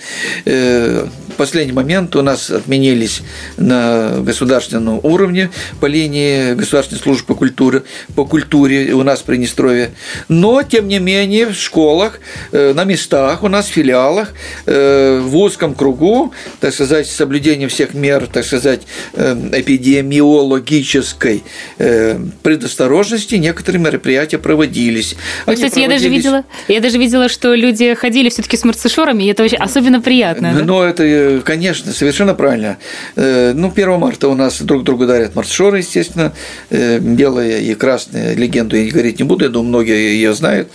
[0.45, 3.21] Э, в последний момент у нас отменились
[3.57, 7.83] на государственном уровне по линии Государственной службы по культуре,
[8.15, 9.91] по культуре у нас в Приднестровье.
[10.29, 12.19] Но, тем не менее, в школах,
[12.51, 14.33] э, на местах, у нас в филиалах,
[14.65, 18.81] э, в узком кругу, так сказать, соблюдение всех мер, так сказать,
[19.13, 21.43] эпидемиологической
[21.77, 25.15] предосторожности некоторые мероприятия проводились.
[25.45, 29.27] Они кстати, я даже видела, я даже видела, что люди ходили все-таки с марцишорами, и
[29.27, 30.51] это очень особенно приятно.
[30.63, 30.89] Ну, да?
[30.89, 31.03] это,
[31.43, 32.77] конечно, совершенно правильно.
[33.15, 36.33] Э, ну, 1 марта у нас друг другу дарят марцишоры, естественно,
[36.69, 40.69] э, белая и красная легенду я говорить не буду, я думаю, многие ее знают.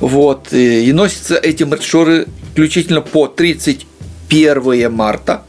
[0.00, 0.52] Вот.
[0.52, 5.42] И носятся эти марцишоры включительно по 31 марта,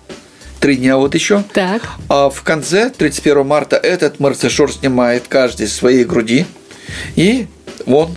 [0.60, 1.44] три дня вот еще.
[1.54, 1.84] Так.
[2.10, 6.46] А в конце 31 марта этот марцишор снимает каждый с своей груди,
[7.16, 7.48] и
[7.86, 8.16] он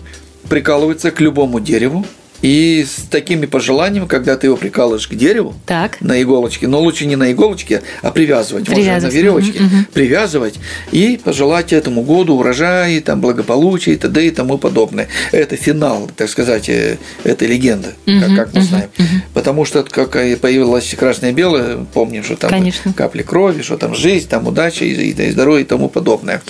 [0.49, 2.07] прикалывается к любому дереву,
[2.43, 6.01] и с такими пожеланиями, когда ты его прикалываешь к дереву так.
[6.01, 9.03] на иголочке, но лучше не на иголочке, а привязывать, привязывать.
[9.03, 10.55] можно на веревочке, угу, привязывать
[10.93, 14.27] и пожелать этому году урожая, там, благополучия и т.д.
[14.27, 15.09] и тому подобное.
[15.33, 18.91] Это финал, так сказать, э, этой легенды, угу, как, как мы угу, знаем.
[18.99, 19.07] Угу.
[19.35, 22.93] Потому что как появилась красное белое, помним, что там Конечно.
[22.93, 26.43] капли крови, что там жизнь, там удача и, и здоровье и тому подобное.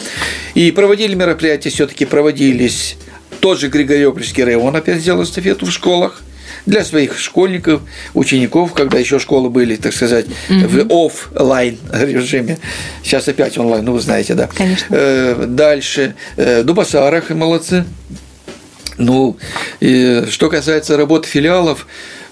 [0.54, 2.96] И проводили мероприятия, все-таки проводились
[3.40, 6.22] тот же Григорьопольский район опять сделал эстафету в школах
[6.66, 7.82] для своих школьников,
[8.14, 10.88] учеников, когда еще школы были, так сказать, mm-hmm.
[10.88, 12.58] в офлайн режиме.
[13.02, 14.48] Сейчас опять онлайн, ну вы знаете, да.
[14.48, 14.86] Конечно.
[14.90, 16.14] Э, дальше.
[16.36, 17.84] Э, Дубасарах молодцы.
[18.98, 19.36] Ну,
[19.80, 21.86] и что касается работы филиалов,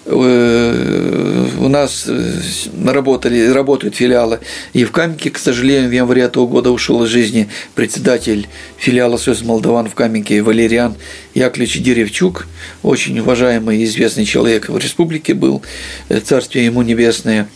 [0.09, 2.41] у нас э,
[2.85, 4.39] работали, работают филиалы
[4.73, 9.45] и в Каменке, к сожалению, в январе этого года ушел из жизни председатель филиала Союза
[9.45, 10.95] Молдаван в Каменке Валериан
[11.35, 12.47] Яковлевич Деревчук,
[12.83, 15.63] очень уважаемый и известный человек в республике был,
[16.09, 17.49] э, царствие ему небесное.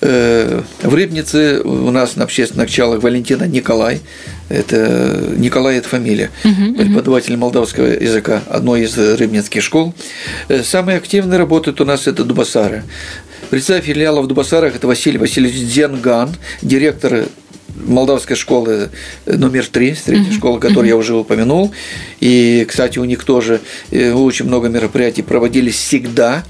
[0.00, 4.00] В Рыбнице у нас на общественных началах Валентина Николай,
[4.48, 7.40] это Николай, это фамилия, угу, преподаватель угу.
[7.40, 9.94] молдавского языка одной из рыбницких школ.
[10.48, 12.84] Э, самые активные работают у нас это Дубасары.
[13.50, 17.26] Представитель филиала в Дубасарах– это Василий Васильевич Дзенган, директор
[17.76, 18.90] молдавской школы
[19.26, 20.36] э, номер три, средней uh-huh.
[20.36, 20.88] школы, которую uh-huh.
[20.88, 21.72] я уже упомянул.
[22.20, 26.44] И, кстати, у них тоже э, очень много мероприятий проводились всегда.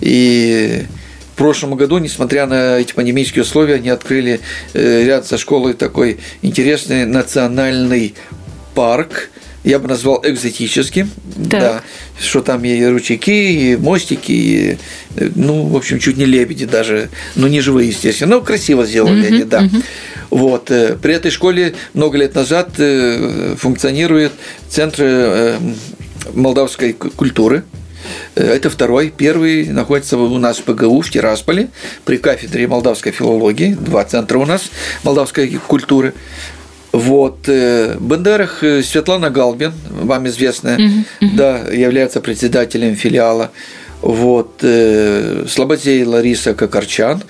[0.00, 0.84] И
[1.40, 4.40] прошлом году, несмотря на эти пандемические условия, они открыли
[4.74, 8.14] э, ряд со школой такой интересный национальный
[8.74, 9.30] парк,
[9.64, 11.10] я бы назвал экзотическим,
[11.48, 11.60] так.
[11.60, 11.82] да,
[12.20, 14.78] что там и ручейки, и мостики, и,
[15.16, 19.22] э, ну, в общем, чуть не лебеди даже, ну, не живые, естественно, но красиво сделали
[19.22, 19.62] uh-huh, они, да.
[19.62, 19.82] Uh-huh.
[20.28, 20.70] Вот.
[20.70, 22.72] Э, при этой школе много лет назад
[23.56, 24.32] функционирует
[24.68, 25.56] Центр
[26.34, 27.64] молдавской культуры,
[28.34, 29.12] это второй.
[29.16, 31.68] Первый находится у нас в ПГУ в Тирасполе
[32.04, 33.74] при кафедре молдавской филологии.
[33.78, 34.70] Два центра у нас
[35.02, 36.14] молдавской культуры.
[36.92, 37.48] Вот.
[37.48, 41.36] Э, Бендерах э, Светлана Галбин, вам известная, uh-huh, uh-huh.
[41.36, 43.50] да, является председателем филиала.
[44.02, 44.64] Вот.
[45.48, 47.22] Слободей Лариса Кокарчан,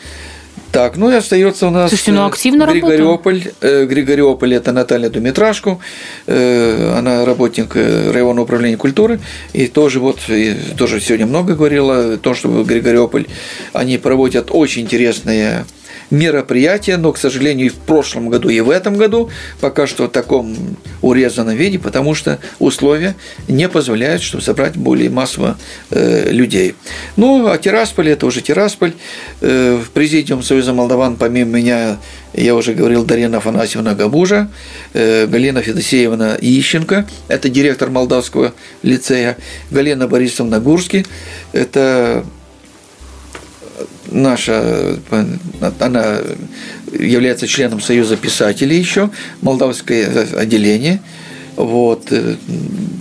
[0.72, 3.42] так, ну и остается у нас Слушайте, ну, активно Григориополь.
[3.60, 3.86] Работал.
[3.86, 5.80] Григориополь– это Наталья Думитрашку,
[6.26, 9.20] она работник районного управления культуры,
[9.52, 13.26] и тоже вот, и тоже сегодня много говорила о том, что Григориополь,
[13.72, 15.64] они проводят очень интересные
[16.10, 20.08] мероприятие, но, к сожалению, и в прошлом году, и в этом году пока что в
[20.08, 20.56] таком
[21.02, 23.14] урезанном виде, потому что условия
[23.48, 25.56] не позволяют, чтобы собрать более массово
[25.90, 26.74] э, людей.
[27.16, 28.92] Ну, а Тирасполь– это уже Тирасполь.
[29.40, 31.98] Э, в президиум Союза Молдаван, помимо меня,
[32.32, 34.50] я уже говорил, Дарина Афанасьевна Габужа,
[34.92, 39.36] э, Галина Федосеевна Ищенко, это директор Молдавского лицея,
[39.70, 41.06] Галина Борисовна Гурский,
[41.52, 42.24] это
[44.10, 44.98] наша,
[45.78, 46.18] она
[46.92, 49.10] является членом Союза писателей еще,
[49.42, 51.00] молдавское отделение.
[51.56, 52.12] Вот.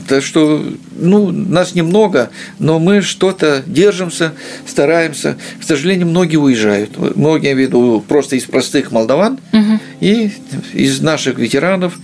[0.07, 0.65] Так что,
[0.97, 4.33] ну, нас немного, но мы что-то держимся,
[4.67, 5.37] стараемся.
[5.59, 6.97] К сожалению, многие уезжают.
[7.15, 9.79] Многие, я виду, просто из простых молдаван угу.
[10.01, 10.31] и
[10.73, 11.97] из наших ветеранов,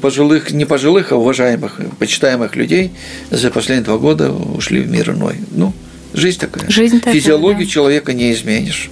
[0.00, 2.92] пожилых, не пожилых, а уважаемых, почитаемых людей
[3.30, 5.36] за последние два года ушли в мир иной.
[5.52, 5.72] Ну,
[6.12, 6.68] Жизнь такая.
[6.70, 7.72] Жизнь такая, Физиологию да.
[7.72, 8.90] человека не изменишь.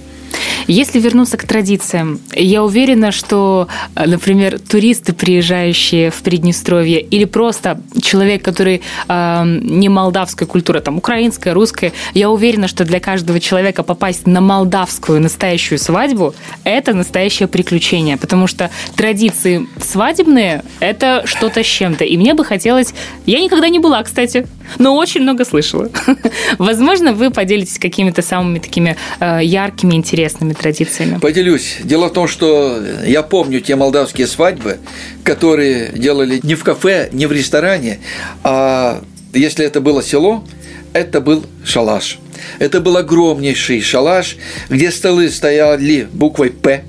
[0.67, 8.43] Если вернуться к традициям, я уверена, что, например, туристы, приезжающие в Приднестровье, или просто человек,
[8.43, 14.25] который э, не молдавской культуры, там, украинская, русская, я уверена, что для каждого человека попасть
[14.25, 22.03] на молдавскую настоящую свадьбу– это настоящее приключение, потому что традиции свадебные– это что-то с чем-то.
[22.03, 22.93] И мне бы хотелось…
[23.25, 24.47] Я никогда не была, кстати,
[24.79, 25.89] но очень много слышала.
[26.57, 31.19] Возможно, вы поделитесь какими-то самыми такими э, яркими, интересными традициями?
[31.19, 31.77] Поделюсь.
[31.83, 34.77] Дело в том, что я помню те молдавские свадьбы,
[35.23, 37.99] которые делали не в кафе, не в ресторане,
[38.43, 40.43] а если это было село,
[40.93, 42.19] это был шалаш.
[42.59, 44.37] Это был огромнейший шалаш,
[44.69, 46.83] где столы стояли буквой «П»,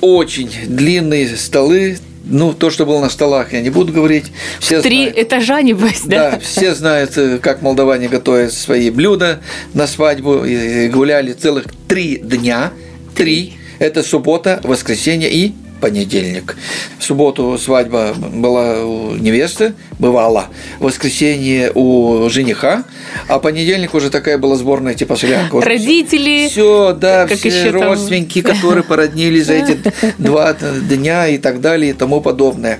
[0.00, 4.26] очень длинные столы, ну, то, что было на столах, я не буду говорить.
[4.60, 6.32] Все Три знают, этажа, небось, да?
[6.32, 9.40] Да, все знают, э, как молдаване готовят свои блюда
[9.72, 10.44] на свадьбу.
[10.44, 11.64] И гуляли целых
[11.98, 12.70] три дня.
[13.16, 13.54] Три.
[13.80, 16.56] Это суббота, воскресенье и понедельник.
[17.00, 20.46] В субботу свадьба была у невесты, бывала.
[20.78, 22.84] В воскресенье у жениха,
[23.26, 25.60] а понедельник уже такая была сборная типа солянка.
[25.60, 26.48] Родители.
[26.48, 28.54] Все, да, как все родственники, там...
[28.54, 29.78] которые породнились за эти
[30.18, 32.78] два дня и так далее и тому подобное.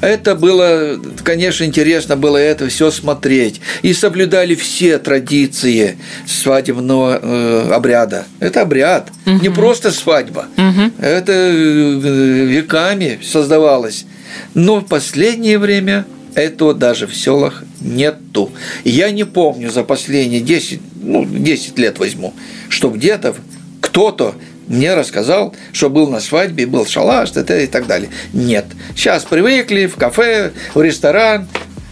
[0.00, 3.60] Это было, конечно, интересно было это все смотреть.
[3.82, 8.26] И соблюдали все традиции свадебного э, обряда.
[8.40, 9.38] Это обряд, угу.
[9.42, 10.46] не просто свадьба.
[10.56, 10.92] Угу.
[11.00, 14.06] Это э, веками создавалось.
[14.54, 18.50] Но в последнее время этого даже в селах нету.
[18.84, 22.32] Я не помню за последние 10, ну, 10 лет возьму,
[22.68, 23.34] что где-то
[23.80, 24.34] кто-то
[24.72, 28.08] мне рассказал, что был на свадьбе, был шалаш и так далее.
[28.32, 28.64] Нет.
[28.96, 31.46] Сейчас привыкли в кафе, в ресторан,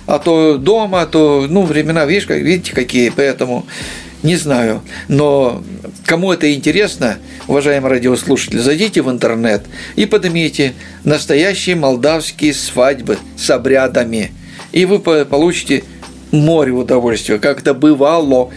[0.07, 3.67] а то дома, а то, ну, времена, видишь, видите, какие, поэтому
[4.23, 4.83] не знаю.
[5.09, 5.63] Но
[6.07, 9.63] кому это интересно, уважаемые радиослушатели, зайдите в интернет
[9.97, 10.73] и поднимите
[11.05, 14.33] настоящие молдавские свадьбы с обрядами.
[14.73, 15.85] И вы получите
[16.31, 18.51] море удовольствия, как это бывало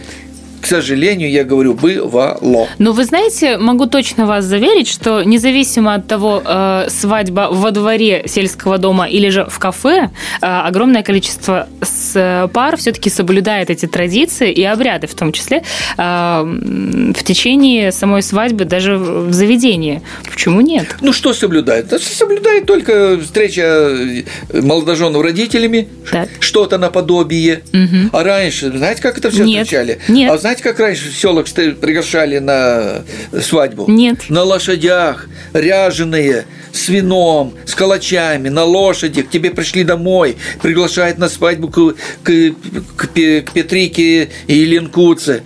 [0.64, 2.68] к сожалению, я говорю, бывало.
[2.78, 8.22] Но вы знаете, могу точно вас заверить, что независимо от того, э, свадьба во дворе
[8.26, 10.08] сельского дома или же в кафе,
[10.40, 11.68] э, огромное количество
[12.54, 15.62] пар все-таки соблюдает эти традиции и обряды, в том числе
[15.98, 20.00] э, в течение самой свадьбы, даже в заведении.
[20.30, 20.96] Почему нет?
[21.02, 21.92] Ну, что соблюдает?
[22.00, 23.94] Соблюдает только встреча
[24.54, 25.88] молодоженов родителями,
[26.40, 27.60] что-то наподобие.
[27.74, 28.10] Угу.
[28.12, 29.66] А раньше, знаете, как это все нет.
[29.66, 29.98] встречали?
[30.08, 30.32] Нет.
[30.32, 31.46] А знаете, знаете, как раньше в селах
[31.80, 33.04] приглашали на
[33.40, 33.86] свадьбу?
[33.88, 34.28] Нет.
[34.28, 41.28] На лошадях, ряженые, с вином, с калачами, на лошади, к тебе пришли домой, приглашают на
[41.28, 42.54] свадьбу к, к,
[42.96, 45.42] к, к Петрике и Ленкуце.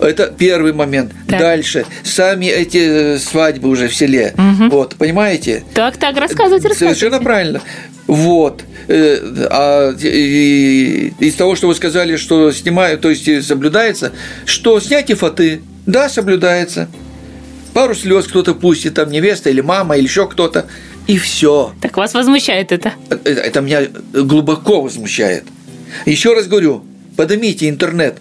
[0.00, 1.12] Это первый момент.
[1.28, 1.40] Так.
[1.40, 1.84] Дальше.
[2.04, 4.34] Сами эти э, свадьбы уже в селе.
[4.36, 4.68] Угу.
[4.70, 5.64] Вот, понимаете?
[5.74, 7.00] Так, так, рассказывайте, рассказывайте.
[7.00, 7.60] Совершенно правильно.
[8.06, 8.62] Вот.
[8.88, 9.18] Э,
[9.50, 14.12] а из того, что вы сказали, что снимают, то есть соблюдается,
[14.44, 16.88] что снятие фаты, да, соблюдается.
[17.74, 20.66] Пару слез кто-то пустит, там невеста или мама, или еще кто-то,
[21.06, 21.74] и все.
[21.80, 22.92] Так вас возмущает это?
[23.10, 23.30] это?
[23.30, 23.82] Это меня
[24.12, 25.44] глубоко возмущает.
[26.06, 26.84] Еще раз говорю,
[27.16, 28.18] поднимите интернет,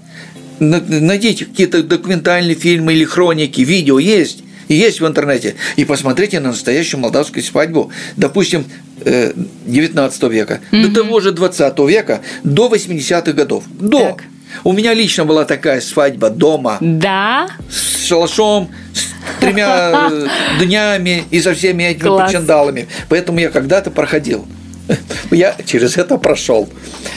[0.59, 7.01] найдите какие-то документальные фильмы или хроники, видео есть, есть в интернете, и посмотрите на настоящую
[7.01, 8.65] молдавскую свадьбу, допустим,
[9.05, 10.87] 19 э, века, mm-hmm.
[10.87, 13.63] до того же 20 века, до 80-х годов.
[13.79, 13.99] До.
[13.99, 14.23] Так.
[14.63, 16.77] У меня лично была такая свадьба дома.
[16.79, 17.47] Да.
[17.69, 20.27] С шалашом, с тремя э,
[20.59, 22.31] днями и со всеми этими Класс.
[22.31, 22.87] причандалами.
[23.09, 24.47] Поэтому я когда-то проходил.
[25.31, 26.69] Я через это прошел.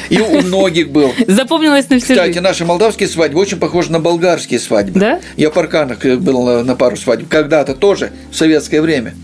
[0.09, 1.13] И у многих был.
[1.27, 2.41] Запомнилось на всю Кстати, жизнь.
[2.41, 4.99] наши молдавские свадьбы очень похожи на болгарские свадьбы.
[4.99, 5.21] Да?
[5.37, 7.29] Я в Парканах был на- пару свадьб.
[7.29, 9.15] Когда-то тоже, в советское время.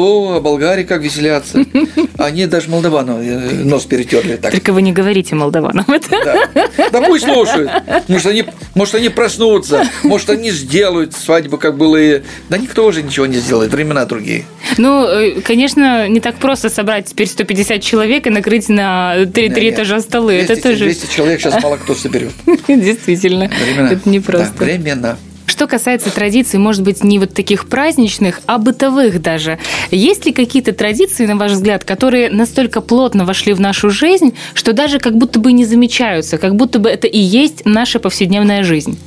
[0.00, 1.62] О, болгари как веселятся.
[2.16, 4.50] Они даже молдавану э, нос перетерли так.
[4.50, 6.08] Только вы не говорите молдаванам это.
[6.10, 6.68] Да.
[6.90, 7.70] да пусть слушают.
[8.08, 8.44] Может они,
[8.74, 9.84] может, они проснутся.
[10.02, 12.22] Может, они сделают свадьбу, как было и...
[12.48, 13.72] Да никто уже ничего не сделает.
[13.72, 14.44] Времена другие.
[14.78, 20.00] Ну, э, конечно, не так просто собрать теперь 150 человек и накрыть на три, этажа
[20.00, 20.34] столы.
[20.34, 22.32] Это 200, тоже 200 человек сейчас мало кто соберет.
[22.68, 23.50] действительно.
[23.64, 23.92] Времена.
[23.92, 24.54] Это не просто.
[24.58, 25.18] Да, времена.
[25.60, 29.58] Что касается традиций, может быть, не вот таких праздничных, а бытовых даже.
[29.90, 34.72] Есть ли какие-то традиции, на ваш взгляд, которые настолько плотно вошли в нашу жизнь, что
[34.72, 38.98] даже как будто бы не замечаются, как будто бы это и есть наша повседневная жизнь?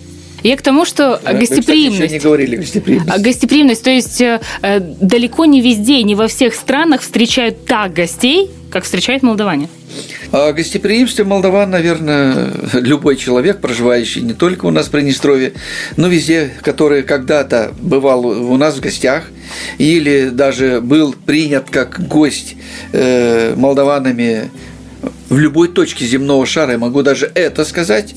[0.43, 2.03] Я к тому, что кстати, гостеприимность.
[2.03, 3.09] еще не говорили гостеприимность.
[3.11, 7.93] А Гостеприимность, то есть э, э, далеко не везде, не во всех странах встречают так
[7.93, 9.69] гостей, как встречают молдаване.
[10.31, 15.53] О гостеприимстве молдаван, наверное, любой человек, проживающий не только у нас в Приднестровье,
[15.95, 19.25] но везде, который когда-то бывал у нас в гостях
[19.77, 22.55] или даже был принят как гость
[22.93, 24.49] э, молдаванами
[25.29, 28.15] в любой точке земного шара, я могу даже это сказать,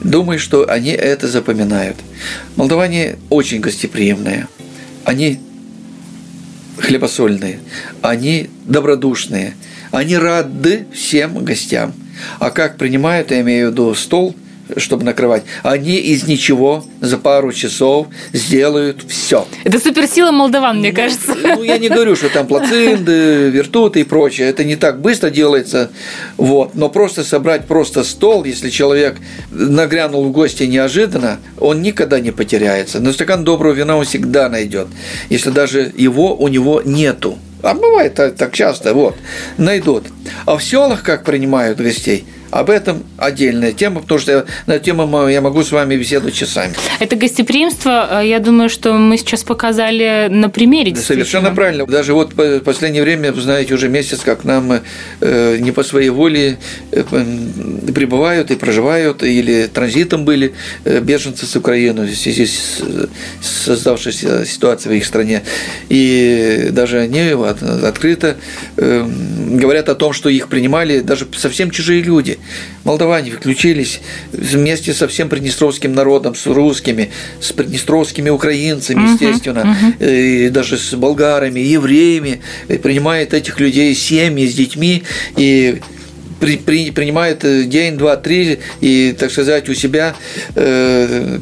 [0.00, 1.96] думаю, что они это запоминают.
[2.56, 4.48] Молдаване очень гостеприимные.
[5.04, 5.38] Они
[6.78, 7.60] хлебосольные,
[8.00, 9.54] они добродушные,
[9.92, 11.92] они рады всем гостям.
[12.40, 14.34] А как принимают, я имею в виду стол,
[14.76, 19.46] чтобы накрывать, они из ничего за пару часов сделают все.
[19.64, 21.34] Это суперсила молдаван, мне кажется.
[21.34, 24.48] Ну, я не говорю, что там плацинды, вертуты и прочее.
[24.48, 25.90] Это не так быстро делается.
[26.36, 26.74] Вот.
[26.74, 29.16] Но просто собрать просто стол, если человек
[29.50, 33.00] нагрянул в гости неожиданно, он никогда не потеряется.
[33.00, 34.88] Но стакан доброго вина он всегда найдет,
[35.28, 37.38] если даже его у него нету.
[37.62, 39.16] А бывает так, часто, вот,
[39.56, 40.04] найдут.
[40.46, 45.40] А в селах как принимают гостей, об этом отдельная тема, потому что на тему я
[45.40, 46.74] могу с вами беседовать часами.
[47.00, 50.92] Это гостеприимство, э, я думаю, что мы сейчас показали на примере.
[50.92, 51.86] Да, совершенно правильно.
[51.86, 54.80] Даже вот в последнее время, вы знаете, уже месяц, как нам
[55.20, 56.58] э, не по своей воле
[56.90, 57.02] э,
[57.94, 60.52] прибывают и проживают, или транзитом были
[60.84, 62.82] э, беженцы с Украины в связи с,
[63.40, 65.42] создавшейся ситуацией в их стране.
[65.88, 68.36] И даже они от- открыто
[68.76, 69.06] э,
[69.52, 72.38] говорят о том, что их принимали даже совсем чужие люди.
[72.84, 74.00] Молдаване включились
[74.32, 81.60] вместе со всем приднестровским народом, с русскими, с приднестровскими украинцами, естественно, и даже с болгарами,
[81.60, 82.40] евреями,
[82.82, 85.04] принимает этих людей семьи с детьми,
[85.36, 85.80] и
[86.42, 90.16] при, при- принимает э, день, два, три, и, так сказать, у себя
[90.56, 91.38] э,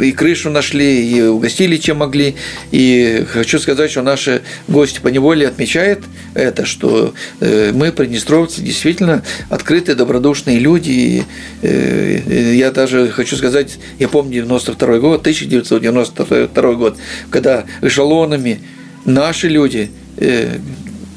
[0.00, 2.36] и крышу нашли, и угостили, чем могли.
[2.70, 9.24] И хочу сказать, что наши гости по неволе отмечают это, что э, мы, приднестровцы, действительно
[9.50, 10.90] открытые, добродушные люди.
[10.90, 11.22] И,
[11.62, 16.96] э, э, я даже хочу сказать, я помню 92 год, 1992 год,
[17.28, 18.60] когда эшелонами
[19.04, 20.58] наши люди э,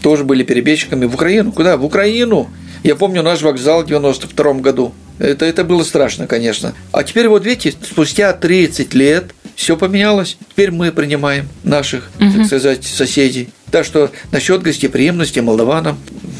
[0.01, 1.51] тоже были перебежчиками в Украину.
[1.51, 1.77] Куда?
[1.77, 2.49] В Украину.
[2.83, 4.93] Я помню наш вокзал в 92 году.
[5.19, 6.73] Это, это было страшно, конечно.
[6.91, 10.37] А теперь вот видите, спустя 30 лет все поменялось.
[10.51, 13.49] Теперь мы принимаем наших, так сказать, соседей.
[13.71, 15.97] Так что насчет гостеприимности молдаванам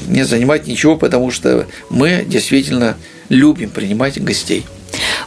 [0.07, 2.95] не занимать ничего, потому что мы действительно
[3.29, 4.65] любим принимать гостей.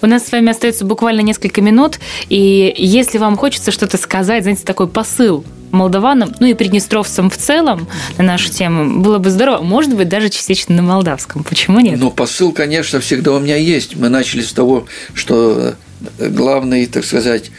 [0.02, 1.98] У нас с вами остается буквально несколько минут,
[2.28, 7.86] и если вам хочется что-то сказать, знаете, такой посыл молдаванам, ну и приднестровцам в целом
[8.18, 11.44] на нашу тему, было бы здорово, может быть, даже частично на молдавском.
[11.44, 11.98] Почему нет?
[11.98, 13.96] Но посыл, конечно, всегда у меня есть.
[13.96, 15.74] Мы начали с того, что
[16.18, 17.50] главный, так сказать,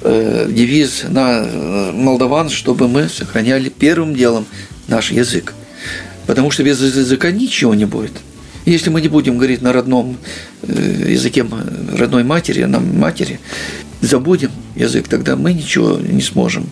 [0.00, 4.46] э, девиз на э, молдаван, чтобы мы сохраняли первым делом
[4.88, 5.54] наш язык.
[6.26, 8.12] Потому что без языка ничего не будет.
[8.64, 10.16] Если мы не будем говорить на родном
[10.62, 11.44] э, языке
[11.96, 13.40] родной матери, на матери,
[14.00, 16.68] забудем язык, тогда мы ничего не сможем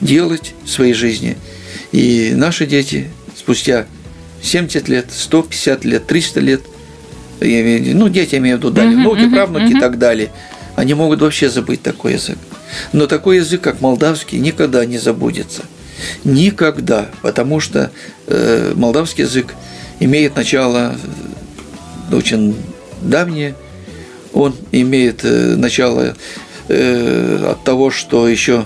[0.00, 1.36] делать в своей жизни.
[1.92, 3.86] И наши дети спустя
[4.42, 6.60] 70 лет, 150 лет, 300 лет,
[7.40, 10.30] ну, дети, я имею в виду, дали, внуки, правнуки и так далее,
[10.76, 12.38] они могут вообще забыть такой язык.
[12.92, 15.62] Но такой язык, как молдавский, никогда не забудется.
[16.24, 17.08] Никогда.
[17.22, 17.90] Потому что
[18.26, 19.54] э, молдавский язык
[20.00, 20.96] имеет начало
[22.12, 22.56] очень
[23.02, 23.54] давнее.
[24.32, 26.16] Он имеет э, начало
[26.68, 28.64] э, от того, что еще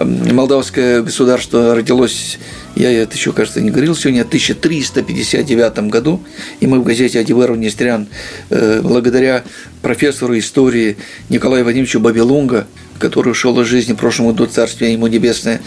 [0.00, 2.38] молдавское государство родилось,
[2.74, 6.22] я это еще, кажется, не говорил сегодня, в 1359 году,
[6.60, 8.06] и мы в газете «Адивер Нестрян»
[8.48, 9.44] э, благодаря
[9.82, 10.96] профессору истории
[11.28, 12.66] Николаю Вадимовичу Бабилунга,
[12.98, 13.96] который ушел из жизни в
[14.32, 15.60] году, царствие ему небесное,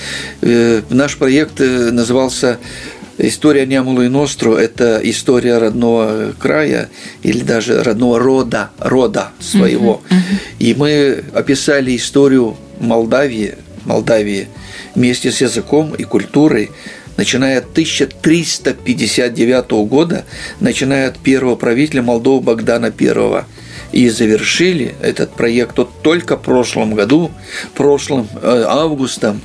[0.90, 2.60] наш проект назывался
[3.18, 6.90] История Нямулу и Ностру– это история родного края
[7.24, 10.02] или даже родного рода, рода своего.
[10.10, 10.40] Uh-huh, uh-huh.
[10.60, 13.56] И мы описали историю Молдавии,
[13.86, 14.50] Молдавии
[14.96, 16.72] вместе с языком и культурой,
[17.16, 20.26] начиная от 1359 года,
[20.60, 23.46] начиная от первого правителя Молдовы Богдана I.
[23.92, 27.32] И завершили этот проект вот только в прошлом году,
[27.76, 29.40] прошлым э, августом,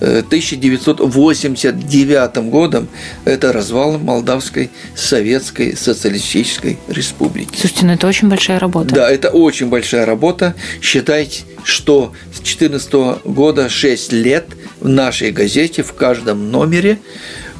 [0.00, 2.88] 1989 годом
[3.24, 7.58] это развал Молдавской Советской Социалистической Республики.
[7.58, 8.94] Слушайте, ну это очень большая работа.
[8.94, 10.54] Да, это очень большая работа.
[10.80, 12.92] Считайте, что с 2014
[13.24, 14.46] года 6 лет
[14.80, 16.98] в нашей газете, в каждом номере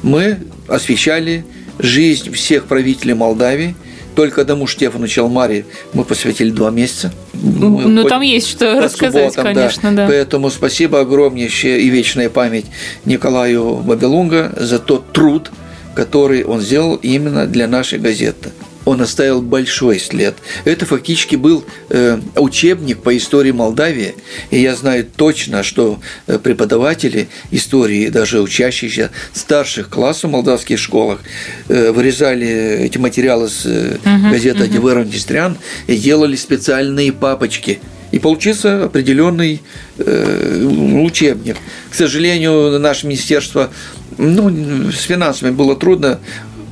[0.03, 1.45] мы освещали
[1.79, 3.75] жизнь всех правителей Молдавии–
[4.17, 7.13] только одному Штефану Челмари мы посвятили два месяца.
[7.33, 9.95] Мы ну, там есть что рассказать, субботам, конечно, да.
[9.95, 10.07] да.
[10.07, 12.65] Поэтому спасибо огромнейшее и вечная память
[13.05, 15.51] Николаю Бабелунга за тот труд,
[15.93, 18.49] который он сделал именно для нашей газеты
[18.87, 20.35] он оставил большой след.
[20.63, 24.15] Это фактически был э, учебник по истории Молдавии,
[24.49, 31.19] и я знаю точно, что э, преподаватели истории, даже учащиеся старших классов в молдавских школах,
[31.67, 34.69] э, вырезали эти материалы с uh-huh, газеты uh-huh.
[34.69, 35.57] «Девер
[35.87, 37.79] и делали специальные папочки–
[38.11, 39.61] и получился определенный
[39.97, 40.63] э,
[41.03, 41.57] учебник.
[41.89, 43.69] К сожалению, наше министерство
[44.17, 46.19] ну, с финансами было трудно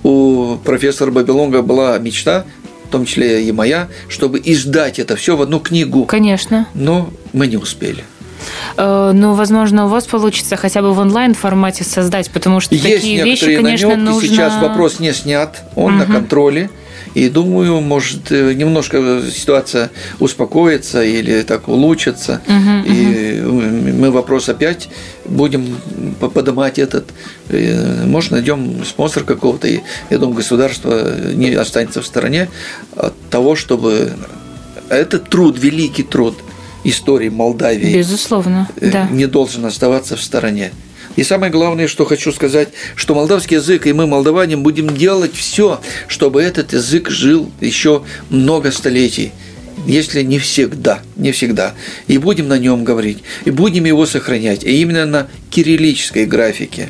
[0.06, 2.46] у профессора Бабилонга была мечта,
[2.88, 6.06] в том числе и моя, чтобы издать это все в одну книгу.
[6.06, 6.68] Конечно.
[6.76, 8.04] Но мы не успели.
[8.78, 12.86] Э, ну, возможно, у вас получится хотя бы в онлайн формате создать, потому что Есть
[12.86, 14.06] такие вещи, конечно, намеки.
[14.06, 14.30] нужно.
[14.30, 16.06] Сейчас вопрос не снят, он угу.
[16.06, 16.70] на контроле.
[17.16, 19.90] И думаю, может, э, немножко ситуация
[20.20, 22.42] успокоится или так улучшится.
[22.46, 23.62] Угу, и угу.
[24.00, 24.90] мы вопрос опять
[25.26, 25.78] будем
[26.20, 27.06] поднимать этот.
[27.50, 29.68] Может, найдем спонсор какого-то.
[29.68, 32.50] И я думаю, государство не останется в стороне
[32.96, 34.14] от того, чтобы
[34.90, 36.36] этот труд, великий труд
[36.84, 39.08] истории Молдавии Безусловно, э, да.
[39.10, 40.72] не должен оставаться в стороне.
[41.16, 45.80] И самое главное, что хочу сказать, что молдавский язык, и мы, молдаване, будем делать все,
[46.08, 49.32] чтобы этот язык жил еще много столетий
[49.86, 51.74] если не всегда, не всегда.
[52.08, 56.90] И будем на нем говорить, и будем его сохранять, и именно на кириллической графике.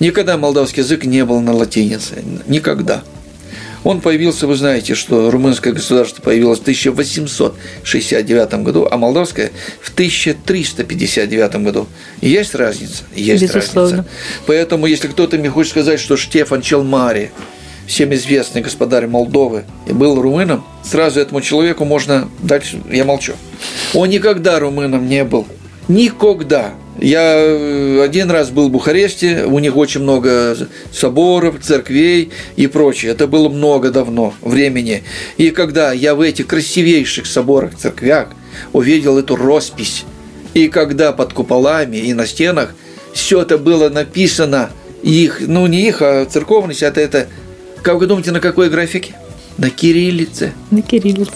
[0.00, 3.02] Никогда молдавский язык не был на латинице, никогда.
[3.84, 11.54] Он появился, вы знаете, что румынское государство появилось в 1869 году, а молдавское в 1359
[11.62, 11.86] году.
[12.20, 13.04] Есть разница?
[13.14, 13.98] Есть Безусловно.
[13.98, 14.10] разница.
[14.46, 17.30] Поэтому, если кто-то мне хочет сказать, что Штефан Челмари,
[17.88, 23.32] всем известный господарь Молдовы, был румыном, сразу этому человеку можно дальше, я молчу.
[23.94, 25.46] Он никогда румыном не был.
[25.88, 26.74] Никогда.
[27.00, 30.56] Я э, один раз был в Бухаресте, у них очень много
[30.92, 33.12] соборов, церквей и прочее.
[33.12, 35.02] Это было много давно времени.
[35.38, 38.28] И когда я в этих красивейших соборах, церквях
[38.74, 40.04] увидел эту роспись,
[40.52, 42.74] и когда под куполами и на стенах
[43.14, 44.70] все это было написано,
[45.02, 47.28] их, ну не их, а церковность, это, это,
[47.82, 49.14] как вы думаете, на какой графике?
[49.56, 50.52] На кириллице.
[50.70, 51.32] На кириллице.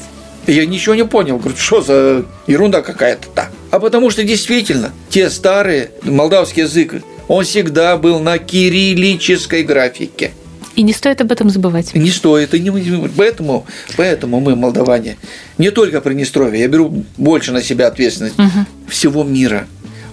[0.46, 1.38] Я ничего не понял.
[1.38, 3.52] Говорю, что за ерунда какая-то так?
[3.70, 10.32] А потому что действительно, те старые, молдавский язык, он всегда был на кириллической графике.
[10.74, 11.94] И не стоит об этом забывать.
[11.94, 12.54] Не стоит.
[12.54, 13.66] И не, поэтому,
[13.96, 15.16] поэтому мы, молдаване,
[15.58, 18.66] не только Приднестровье, я беру больше на себя ответственность угу.
[18.88, 19.66] всего мира.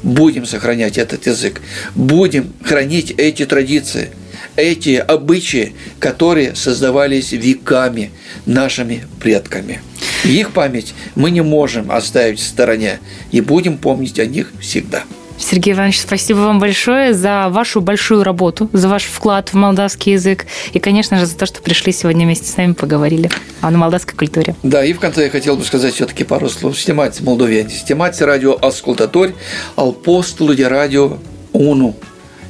[0.04, 1.62] Будем сохранять этот язык,
[1.96, 4.10] будем хранить эти традиции–
[4.60, 8.12] эти обычаи, которые создавались веками
[8.46, 9.82] нашими предками.
[10.24, 13.00] Их память мы не можем оставить в стороне
[13.32, 15.04] и будем помнить о них всегда.
[15.40, 20.46] Сергей Иванович, спасибо вам большое за вашу большую работу, за ваш вклад в молдавский язык
[20.74, 23.32] и, конечно же, за то, что пришли сегодня вместе с нами поговорили
[23.62, 24.56] о молдавской культуре.
[24.64, 26.78] Да, и в конце я хотел бы сказать все-таки пару слов.
[26.78, 29.34] Снимать молдовяне, снимать радио Аскултаторь,
[29.76, 31.18] Алпостулу радио
[31.54, 31.96] Уну.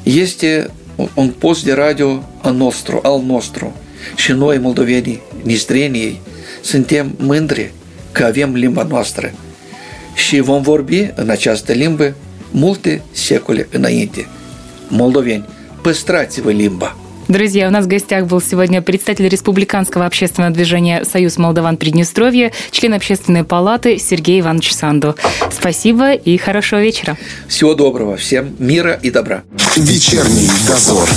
[0.03, 0.43] Есть
[1.13, 3.75] un post de radio al nostru, al nostru.
[4.15, 6.21] Și noi, moldovenii, nistrenii,
[6.61, 7.73] suntem mândri
[8.11, 9.33] că avem limba noastră
[10.15, 12.15] și vom vorbi în această limbă
[12.51, 14.27] multe secole înainte.
[14.87, 15.45] Moldoveni,
[15.81, 17.08] păstrați-vă limba!
[17.29, 22.95] Друзья, у нас в гостях был сегодня представитель Республиканского общественного движения «Союз Молдаван Приднестровья», член
[22.95, 25.15] общественной палаты Сергей Иванович Санду.
[25.51, 27.17] Спасибо и хорошего вечера.
[27.47, 28.17] Всего доброго.
[28.17, 29.43] Всем мира и добра.
[29.75, 31.07] Вечерний дозор.